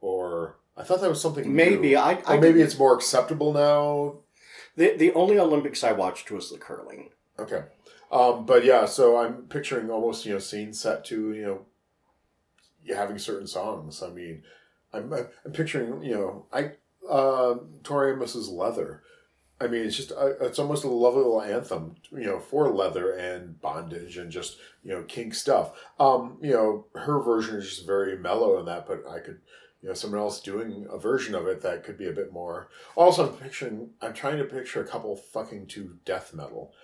[0.00, 1.54] Or I thought that was something.
[1.54, 1.98] maybe new.
[1.98, 2.22] I.
[2.26, 4.20] I Or maybe it's more acceptable now.
[4.76, 7.10] the the only Olympics I watched was the curling.
[7.38, 7.64] Okay.
[8.10, 13.18] Um, but yeah, so I'm picturing almost, you know, scene set to, you know, having
[13.18, 14.02] certain songs.
[14.02, 14.42] I mean,
[14.92, 16.72] I'm, I'm picturing, you know, I,
[17.08, 19.02] uh, Tori Amos's Leather.
[19.60, 23.12] I mean, it's just, uh, it's almost a lovely little anthem, you know, for leather
[23.12, 25.72] and bondage and just, you know, kink stuff.
[25.98, 29.40] Um, you know, her version is just very mellow in that, but I could,
[29.80, 32.68] you know, someone else doing a version of it that could be a bit more.
[32.96, 36.74] Also, I'm picturing, I'm trying to picture a couple fucking to death metal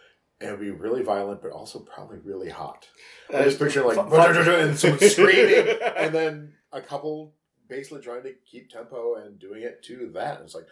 [0.43, 2.88] and it'd be really violent, but also probably really hot.
[3.32, 7.34] I just picture like and someone screaming, and then a couple
[7.68, 10.36] basically trying to keep tempo and doing it to that.
[10.36, 10.66] And it's like,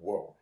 [0.00, 0.34] whoa!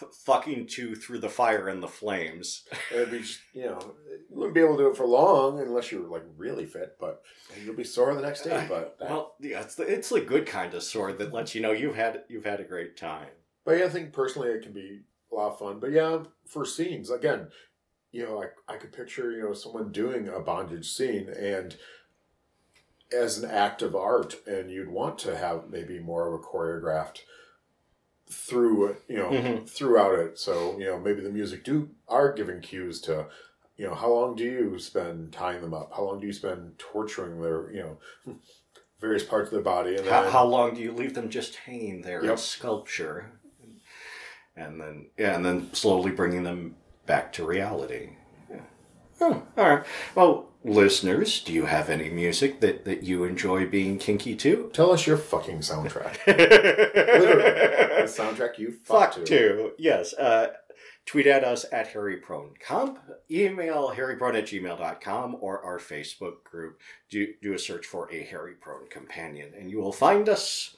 [0.00, 2.64] F- fucking two through the fire and the flames.
[2.92, 3.94] It'd be just, you know,
[4.30, 7.22] you wouldn't be able to do it for long unless you're like really fit, but
[7.64, 8.64] you'll be sore the next day.
[8.68, 11.60] But that, Well, yeah, it's the, it's the good kind of sword that lets you
[11.60, 13.28] know you've had you've had a great time.
[13.64, 15.00] but yeah, I think personally it can be
[15.30, 15.80] a lot of fun.
[15.80, 17.48] But yeah, for scenes again,
[18.12, 21.76] you know, I I could picture you know someone doing a bondage scene and
[23.12, 27.22] as an act of art, and you'd want to have maybe more of a choreographed
[28.28, 29.68] through you know Mhm.
[29.68, 30.38] throughout it.
[30.38, 33.26] So you know maybe the music do are giving cues to.
[33.76, 35.92] You know, how long do you spend tying them up?
[35.96, 37.80] How long do you spend torturing their, you
[38.26, 38.36] know,
[39.00, 39.96] various parts of their body?
[39.96, 43.30] And then, How, how long do you leave them just hanging there in sculpture,
[44.54, 48.10] and then yeah, and then slowly bringing them back to reality?
[48.50, 48.60] Yeah.
[49.20, 49.84] Oh, all right.
[50.14, 54.70] Well, listeners, do you have any music that that you enjoy being kinky to?
[54.72, 56.18] Tell us your fucking soundtrack.
[56.26, 59.24] the soundtrack you fuck, Fuck to.
[59.26, 59.70] to.
[59.78, 60.12] Yes.
[60.14, 60.48] Uh,
[61.06, 62.98] tweet at us at Hairy Prone Comp.
[63.30, 66.78] Email hairyprone at gmail.com or our Facebook group.
[67.08, 70.76] Do, do a search for a Hairy Prone companion and you will find us.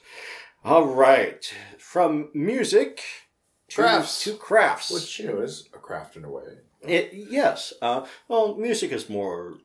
[0.63, 1.53] All right.
[1.77, 3.01] From music
[3.75, 4.23] Crafts.
[4.23, 4.91] To crafts.
[4.91, 6.43] Which, you know, is a craft in a way.
[6.81, 7.73] It, yes.
[7.81, 9.55] Uh, well, music is more.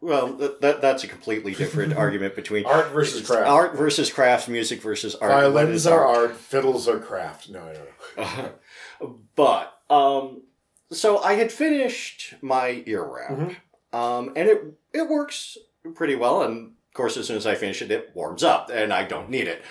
[0.00, 3.46] Well, that, that that's a completely different argument between Art versus craft.
[3.46, 5.30] art versus crafts, music versus art.
[5.30, 7.50] Violins are art, fiddles are craft.
[7.50, 8.42] No, I don't
[9.02, 9.16] know.
[9.36, 10.42] but um,
[10.90, 13.56] so I had finished my ear wrap, Mhm.
[13.92, 14.62] um, and it
[14.94, 15.58] it works
[15.94, 16.42] pretty well.
[16.42, 19.28] And of course, as soon as I finish it, it warms up, and I don't
[19.28, 19.62] need it.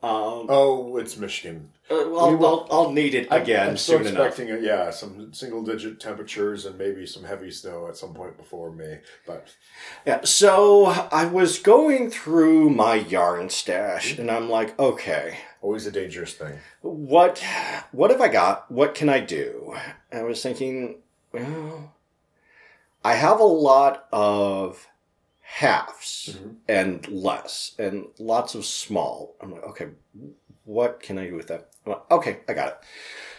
[0.00, 1.70] Um, Oh, it's Michigan.
[1.90, 4.26] uh, I'll, will- I'll, I'll need it again I'm soon enough.
[4.26, 8.36] expecting, it, yeah, some single digit temperatures and maybe some heavy snow at some point
[8.36, 9.00] before May.
[9.26, 9.54] But
[10.06, 15.90] Yeah, so I was going through my yarn stash, and I'm like, okay, always a
[15.90, 16.58] dangerous thing.
[16.82, 17.42] what
[17.90, 18.70] what have I got?
[18.70, 19.74] What can I do?
[20.12, 20.98] I was thinking,
[21.32, 21.92] well,
[23.04, 24.86] I have a lot of
[25.58, 26.56] halves Mhm.
[26.68, 29.34] and less, and lots of small.
[29.40, 29.88] I'm like, okay,
[30.64, 31.70] what can I do with that?
[31.86, 32.78] I'm like, okay, I got it.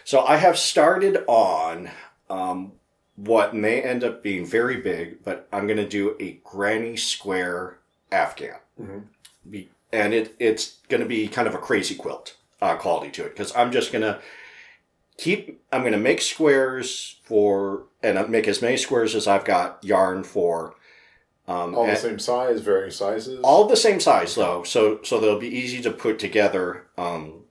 [0.04, 1.88] So I have started on
[2.28, 2.72] um,
[3.14, 7.78] what may end up being very big, but I'm going to do a granny square
[8.10, 9.04] Afghan Mhm.
[9.48, 13.24] be, and it it's going to be kind of a crazy quilt uh, quality to
[13.24, 14.20] it because I'm just going to
[15.16, 19.82] keep I'm going to make squares for and make as many squares as I've got
[19.84, 20.74] yarn for.
[21.52, 23.40] Um, All the same size, varying sizes.
[23.42, 26.86] all the same size though, so so they'll be easy to put together.
[26.96, 27.44] Um,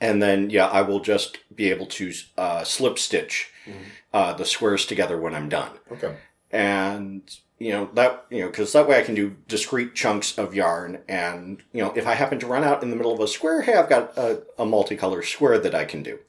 [0.00, 3.72] and then yeah, I will just be able to uh, slip stitch Mhm.
[4.14, 6.14] uh, the squares together when I'm done Okay.
[6.52, 7.22] and
[7.58, 11.00] you know that you know because that way I can do discrete chunks of yarn,
[11.08, 13.62] and you know if I happen to run out in the middle of a square,
[13.62, 16.20] hey, I've got a, a multicolor square that I can do.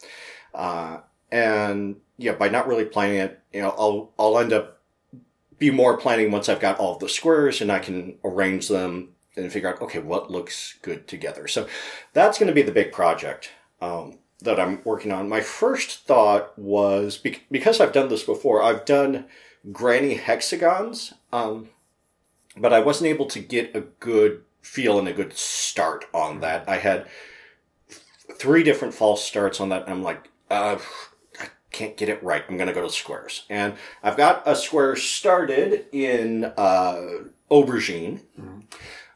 [0.55, 4.78] Uh, and yeah, by not really planning it, you know, I'll I'll end up
[5.59, 9.51] be more planning once I've got all the squares and I can arrange them and
[9.51, 11.47] figure out okay what looks good together.
[11.47, 11.67] So
[12.13, 13.51] that's going to be the big project
[13.81, 15.29] um, that I'm working on.
[15.29, 18.63] My first thought was bec- because I've done this before.
[18.63, 19.25] I've done
[19.71, 21.69] granny hexagons, um,
[22.57, 26.67] but I wasn't able to get a good feel and a good start on that.
[26.67, 27.07] I had
[28.33, 29.83] three different false starts on that.
[29.83, 30.77] And I'm like, uh,
[31.79, 32.43] can't get it right.
[32.47, 33.45] I'm going to go to squares.
[33.49, 37.05] And I've got a square started in uh,
[37.49, 38.19] aubergine.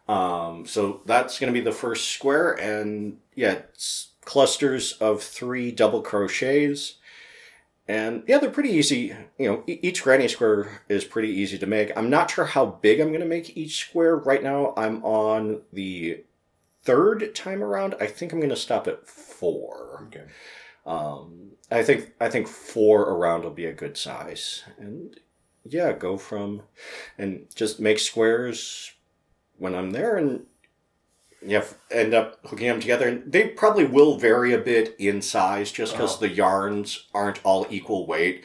[0.07, 2.53] Um, so that's going to be the first square.
[2.53, 6.95] And yeah, it's clusters of three double crochets.
[7.85, 9.13] And yeah, they're pretty easy.
[9.37, 11.91] You know, each granny square is pretty easy to make.
[11.97, 14.15] I'm not sure how big I'm going to make each square.
[14.15, 16.23] Right now, I'm on the
[16.83, 17.95] third time around.
[17.99, 20.07] I think I'm going to stop at four.
[20.07, 20.23] Okay.
[20.85, 25.19] Um, I think I think four around will be a good size, and
[25.65, 26.61] yeah, go from
[27.17, 28.91] and just make squares
[29.57, 30.45] when I'm there, and
[31.45, 33.07] yeah, end up hooking them together.
[33.07, 36.19] And they probably will vary a bit in size, just because Oh.
[36.19, 38.43] the yarns aren't all equal weight.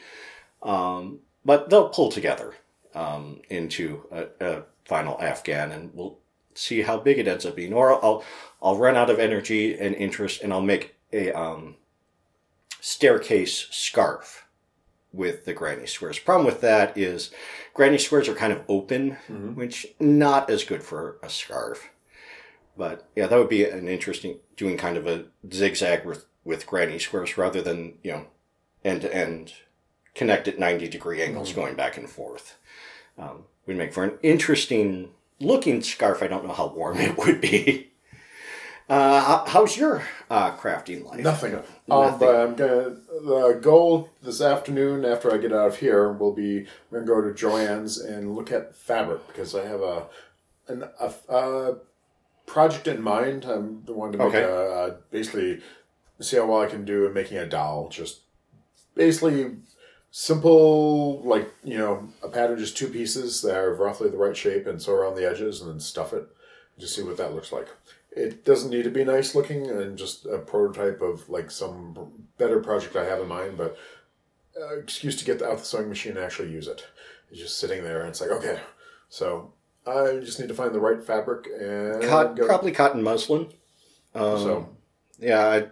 [0.63, 2.55] Um, but they'll pull together
[2.93, 6.17] um, into a, a final Afghan, and we'll
[6.55, 7.73] see how big it ends up being.
[7.73, 8.23] Or I'll
[8.61, 11.75] I'll run out of energy and interest, and I'll make a um,
[12.79, 14.45] staircase scarf
[15.11, 16.19] with the granny squares.
[16.19, 17.31] Problem with that is
[17.73, 19.55] granny squares are kind of open, Mhm.
[19.55, 21.89] which not as good for a scarf.
[22.77, 26.97] But yeah, that would be an interesting doing kind of a zigzag with with granny
[26.99, 28.25] squares rather than you know
[28.85, 29.53] end to end
[30.15, 31.55] connect at ninety degree angles Mhm.
[31.55, 32.57] going back and forth.
[33.17, 36.23] Um, would make for an interesting looking scarf.
[36.23, 37.88] I don't know how warm it would be.
[38.89, 41.19] Uh, how's your uh, crafting life?
[41.19, 41.53] Nothing.
[41.55, 42.27] Um, Nothing.
[42.29, 42.95] I'm gonna.
[43.21, 47.21] The goal this afternoon, after I get out of here, will be I'm gonna go
[47.21, 50.07] to Joanne's and look at fabric because I have a
[50.67, 51.75] an a, a
[52.47, 53.45] project in mind.
[53.45, 54.41] I'm the one to make Okay.
[54.41, 55.61] a, a basically
[56.19, 57.89] see how well I can do in making a doll.
[57.89, 58.21] Just
[58.95, 59.51] basically
[60.09, 64.65] simple, like you know, a pattern, just two pieces that are roughly the right shape,
[64.65, 66.27] and sew around the edges, and then stuff it.
[66.79, 67.67] Just see what that looks like.
[68.11, 72.59] It doesn't need to be nice looking, and just a prototype of like some better
[72.59, 73.77] project I have in mind, but
[74.59, 76.85] uh, excuse to get out the sewing machine and actually use it.
[77.29, 78.59] It's just sitting there, and it's like okay,
[79.09, 79.53] so
[79.85, 83.51] I just need to find the right fabric and Cot- probably cotton muslin.
[84.15, 84.69] Um, So-
[85.19, 85.67] yeah, I,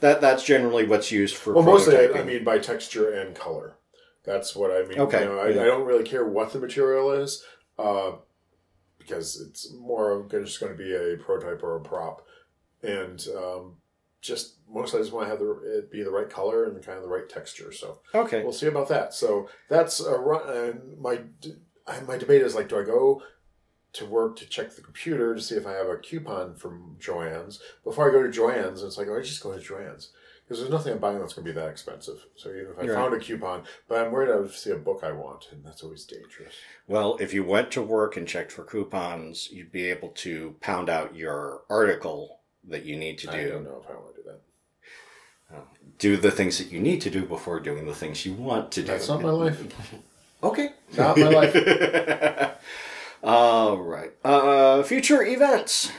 [0.00, 1.54] that that's generally what's used for.
[1.54, 3.76] Well, mostly I, I mean by texture and color.
[4.24, 5.00] That's what I mean.
[5.00, 5.62] Okay, You know, I, yeah.
[5.62, 7.42] I don't really care what the material is,
[7.78, 8.12] uh,
[9.04, 12.26] because it's more of just going to be a prototype or a prop,
[12.82, 13.76] and um,
[14.20, 16.96] just mostly I just want to have the, it be the right color and kind
[16.96, 17.72] of the right texture.
[17.72, 18.42] So okay.
[18.42, 19.12] we'll see about that.
[19.12, 20.48] So that's a run.
[20.48, 21.20] And my
[22.06, 23.22] my debate is like, do I go
[23.92, 27.60] to work to check the computer to see if I have a coupon from Joanne's
[27.84, 28.82] before I go to Joanne's?
[28.82, 30.10] It's like, oh, I just go to Joanne's
[30.54, 32.24] because there's nothing I'm buying that's going to be that expensive.
[32.36, 32.90] So even if I Right.
[32.94, 35.82] found a coupon, but I'm worried I would see a book I want, and that's
[35.82, 36.54] always dangerous.
[36.86, 40.88] Well, if you went to work and checked for coupons, you'd be able to pound
[40.88, 42.38] out your article
[42.68, 43.32] that you need to do.
[43.32, 44.40] I don't know if I want to do that.
[45.98, 48.82] Do the things that you need to do before doing the things you want to
[48.82, 48.86] do.
[48.88, 49.60] That's not my life.
[50.42, 50.72] Okay.
[50.98, 51.54] Not my life.
[53.24, 54.12] All right.
[54.22, 55.90] Uh, future events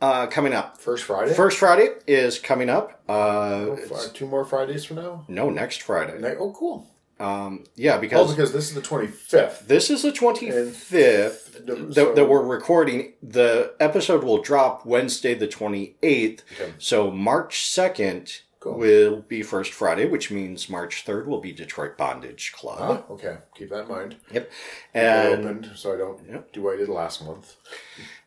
[0.00, 0.78] uh, coming up.
[0.78, 1.34] First Friday.
[1.34, 3.00] First Friday is coming up.
[3.08, 5.24] Uh, Oh, two more Fridays from now.
[5.28, 6.18] no, next Friday.
[6.18, 6.86] Ne- Oh, cool.
[7.20, 9.66] Um, yeah, Oh, because because this is the 25th.
[9.66, 11.58] this is the 25th
[11.94, 13.14] that, that we're recording.
[13.22, 16.42] The episode will drop Wednesday, the 28th.
[16.52, 16.72] Okay.
[16.78, 18.74] So March 2nd Cool.
[18.78, 23.04] will be First Friday, which means March 3rd will be Detroit Bondage Club.
[23.08, 23.38] Ah, okay.
[23.56, 24.16] Keep that in mind.
[24.32, 24.50] Yep.
[24.94, 26.52] And, opened so I don't Yep.
[26.52, 27.56] do what I did last month.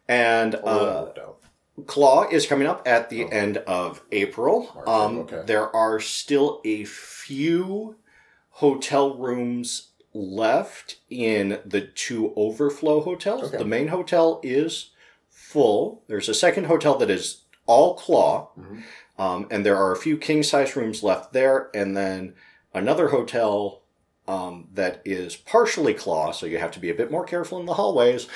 [0.10, 1.08] and uh.
[1.88, 3.28] Claw is coming up at the Oh.
[3.30, 4.70] end of April.
[4.76, 5.44] March, um, okay.
[5.46, 7.96] There are still a few
[8.56, 13.46] hotel rooms left in the two overflow hotels.
[13.46, 13.58] Okay.
[13.58, 14.92] The main hotel is
[15.30, 16.04] full.
[16.08, 18.84] There's a second hotel that is all Claw, Mhm.
[19.18, 22.34] um, and there are a few king size rooms left there, and then
[22.74, 23.78] another hotel
[24.28, 27.66] um, that is partially Claw, so you have to be a bit more careful in
[27.66, 28.28] the hallways.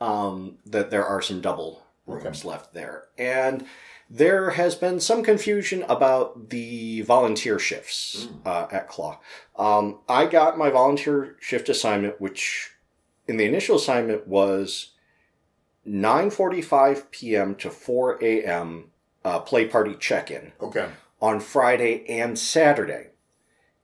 [0.00, 3.64] Um, that there are some double rooms left there, and
[4.10, 8.46] there has been some confusion about the volunteer shifts Mm.
[8.46, 9.18] uh, at Claw.
[9.56, 12.70] Um, I got my volunteer shift assignment, which
[13.26, 14.90] in the initial assignment was
[15.86, 17.54] 9:45 p.m.
[17.56, 18.90] to 4 a.m.
[19.24, 20.86] Uh, play party check-in Okay.
[21.20, 23.08] on Friday and Saturday.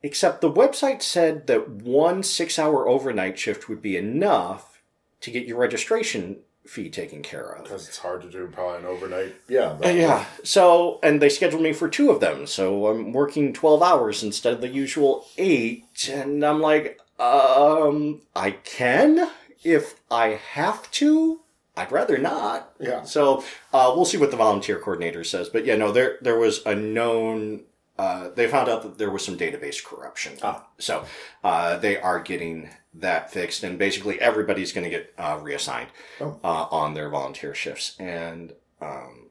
[0.02, 4.82] Except the website said that one six hour overnight shift would be enough
[5.20, 6.40] to get your registration
[6.70, 7.64] fee taken care of.
[7.64, 9.34] Because it's hard to do probably an overnight.
[9.48, 9.76] Yeah.
[9.84, 10.24] Uh, yeah.
[10.44, 12.46] So, and they scheduled me for two of them.
[12.46, 16.08] So I'm working 12 hours instead of the usual eight.
[16.08, 19.30] And I'm like, um, I can
[19.64, 21.40] if I have to.
[21.76, 22.72] I'd rather not.
[22.78, 23.02] Yeah.
[23.02, 23.42] So
[23.72, 25.48] uh, we'll see what the volunteer coordinator says.
[25.48, 27.62] But yeah, no, there there was a known.
[27.98, 30.34] Uh, they found out that there was some database corruption.
[30.42, 30.66] Ah.
[30.78, 31.04] So
[31.42, 35.88] uh, they are getting that fixed, and basically everybody's going to get uh, reassigned
[36.20, 36.38] Oh.
[36.43, 37.95] uh, on their volunteer shifts.
[37.99, 39.28] And um,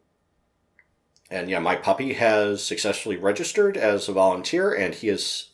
[1.31, 5.49] and yeah, my puppy has successfully registered as a volunteer, and he is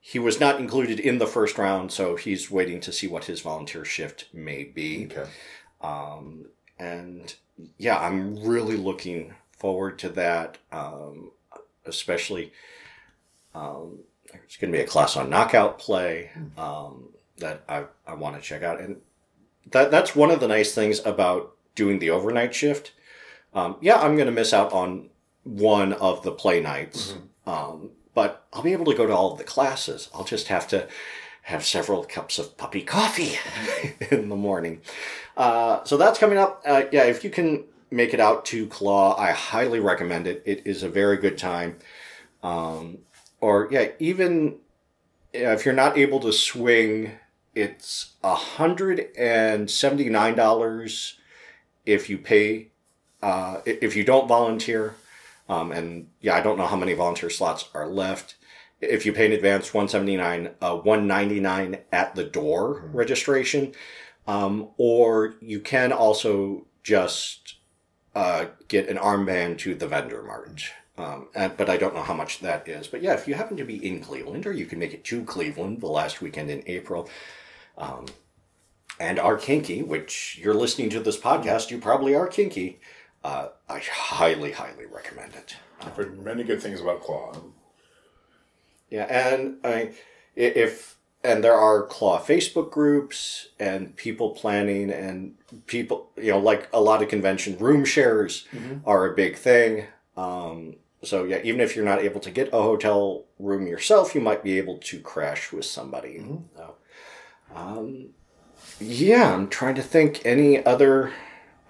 [0.00, 3.40] he was not included in the first round, so he's waiting to see what his
[3.42, 5.06] volunteer shift may be.
[5.10, 5.28] Okay.
[5.82, 6.46] Um,
[6.78, 7.34] and
[7.76, 11.32] yeah, I'm really looking forward to that, um,
[11.84, 12.52] especially.
[13.54, 13.98] Um,
[14.32, 18.42] there's going to be a class on knockout play um, that I, I want to
[18.42, 18.96] check out, and
[19.70, 22.92] that that's one of the nice things about doing the overnight shift.
[23.54, 25.10] Um, yeah, I'm going to miss out on
[25.44, 27.14] one of the play nights,
[27.46, 30.08] um, but I'll be able to go to all of the classes.
[30.14, 30.88] I'll just have to
[31.42, 33.38] have several cups of puppy coffee
[34.10, 34.82] in the morning.
[35.36, 36.62] Uh, so that's coming up.
[36.66, 40.42] Uh, yeah, if you can make it out to Claw, I highly recommend it.
[40.44, 41.78] It is a very good time.
[42.42, 42.98] Um,
[43.40, 44.58] or yeah, even
[45.32, 47.12] if you're not able to swing,
[47.54, 51.18] it's a hundred and seventy nine dollars
[51.86, 52.68] if you pay.
[53.20, 54.94] Uh, if you don't volunteer,
[55.48, 58.36] um, and yeah, I don't know how many volunteer slots are left.
[58.80, 62.88] If you pay in advance, one seventy nine, uh, one ninety nine at the door
[62.92, 63.72] registration,
[64.28, 67.56] um, or you can also just
[68.14, 70.70] uh, get an armband to the vendor mart.
[70.98, 72.88] Um, and, but I don't know how much that is.
[72.88, 75.24] But yeah, if you happen to be in Cleveland, or you can make it to
[75.24, 77.08] Cleveland the last weekend in April,
[77.76, 78.06] um,
[78.98, 82.80] and are kinky, which you're listening to this podcast, you probably are kinky.
[83.22, 85.56] Uh, I highly, highly recommend it.
[85.80, 87.32] I've heard many good things about Claw.
[88.90, 89.92] Yeah, and I,
[90.34, 95.34] if and there are claw Facebook groups and people planning and
[95.66, 98.46] people, you know, like a lot of convention room shares
[98.86, 99.86] are a big thing.
[100.16, 104.20] Um, so yeah, even if you're not able to get a hotel room yourself, you
[104.20, 106.24] might be able to crash with somebody.
[106.56, 106.74] So,
[107.54, 108.08] um,
[108.80, 111.12] yeah, I'm trying to think any other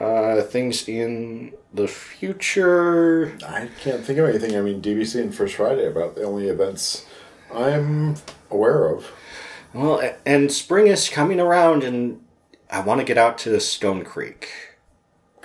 [0.00, 3.36] uh, things in the future.
[3.46, 4.56] I can't think of anything.
[4.56, 7.06] I mean, DBC and First Friday are about the only events
[7.52, 8.16] I'm
[8.50, 9.10] aware of.
[9.74, 12.24] Well, and spring is coming around, and
[12.70, 14.48] I want to get out to Stone Creek,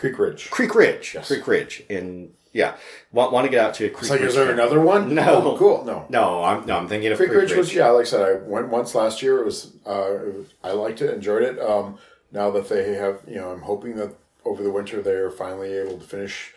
[0.04, 0.50] Creek Ridge.
[0.52, 1.28] Creek Ridge, Yes.
[1.28, 2.76] Creek Ridge, and yeah,
[3.14, 4.30] want want to get out to Creek It's like, Ridge.
[4.30, 5.16] is there another one?
[5.16, 5.42] No.
[5.54, 5.86] Oh, cool.
[5.86, 6.06] No.
[6.10, 7.58] No, I'm no, I'm thinking of Creek Creek, Ridge, Ridge.
[7.58, 9.40] was yeah, like I said, I went once last year.
[9.40, 11.58] It was, uh, it was I liked it, enjoyed it.
[11.62, 11.98] Um,
[12.34, 15.72] now that they have, you know, I'm hoping that over the winter they are finally
[15.74, 16.54] able to finish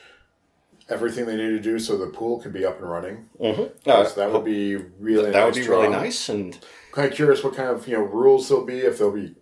[0.89, 3.29] everything they need to do so the pool can be up and running.
[3.41, 3.71] Mhm.
[3.87, 6.59] Uh, so that would be really that nice would be really nice, and
[6.93, 9.35] Kind of curious what kind of you know rules there'll be if there'll be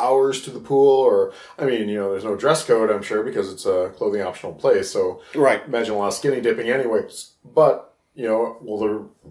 [0.00, 3.22] hours to the pool or I mean you know there's no dress code I'm sure
[3.22, 5.62] because it's a clothing optional place so right.
[5.66, 7.32] imagine a lot of skinny dipping anyways.
[7.44, 9.30] But you know, will there,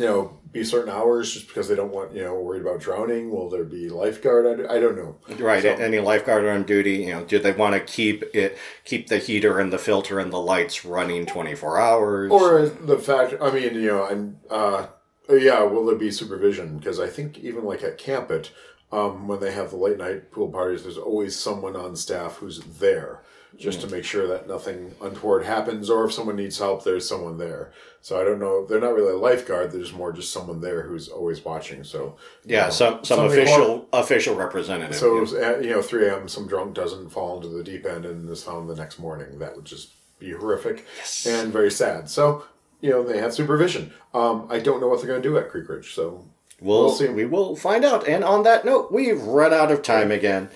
[0.00, 3.30] you know, be certain hours just because they don't want you know worried about drowning?
[3.30, 4.66] Will there be lifeguard?
[4.66, 5.16] i don't know.
[5.38, 9.08] Right, So- any lifeguard on duty, you know, do they want to keep it, keep
[9.08, 12.30] the heater and the filter and the lights running twenty four hours?
[12.30, 14.88] Or the fact, I mean, you know, and uh,
[15.30, 16.78] yeah, will there be supervision?
[16.78, 18.50] Because I think even like at Camp It,
[18.92, 22.60] um, when they have the late night pool parties, there's always someone on staff who's
[22.60, 23.22] there
[23.58, 27.36] just to make sure that nothing untoward happens, or if someone needs help, there's someone
[27.36, 27.72] there.
[28.00, 28.66] So I don't know.
[28.66, 29.70] They're not really a lifeguard.
[29.70, 31.84] They're more just someone there who's always watching.
[31.84, 34.96] So yeah, some some something official official representative.
[34.96, 35.18] so yeah.
[35.18, 36.28] it was at, you know, 3 a.m.
[36.28, 39.38] Some drunk doesn't fall into the deep end and is found the next morning.
[39.38, 41.26] That would just be horrific Yes.
[41.26, 42.08] and very sad.
[42.08, 42.44] So
[42.80, 43.92] you know they have supervision.
[44.14, 45.94] Um, I don't know what they're going to do at Creek Ridge.
[45.94, 46.26] So
[46.62, 47.08] We'll, We'll see.
[47.08, 48.06] We will find out.
[48.06, 50.48] And on that note, we've run out of time again.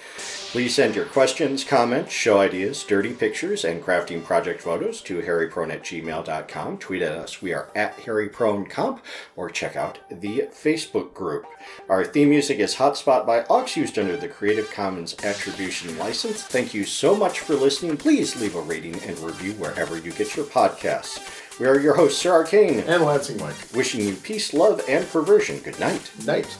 [0.56, 5.70] Please send your questions, comments, show ideas, dirty pictures, and crafting project photos to hairyprone
[5.70, 6.78] at gmail.com.
[6.78, 7.42] Tweet at us.
[7.42, 9.00] We are at hairypronecomp,
[9.34, 11.44] or check out the Facebook group.
[11.90, 16.42] Our theme music is Hotspot by Aux, used under the Creative Commons Attribution License.
[16.42, 17.96] Thank you so much for listening.
[17.98, 21.45] Please leave a rating and review wherever you get your podcasts.
[21.58, 25.58] We are your hosts, Sir Arcane, and Lansing Mike, wishing you peace, love, and perversion.
[25.60, 26.10] Good night.
[26.26, 26.54] night.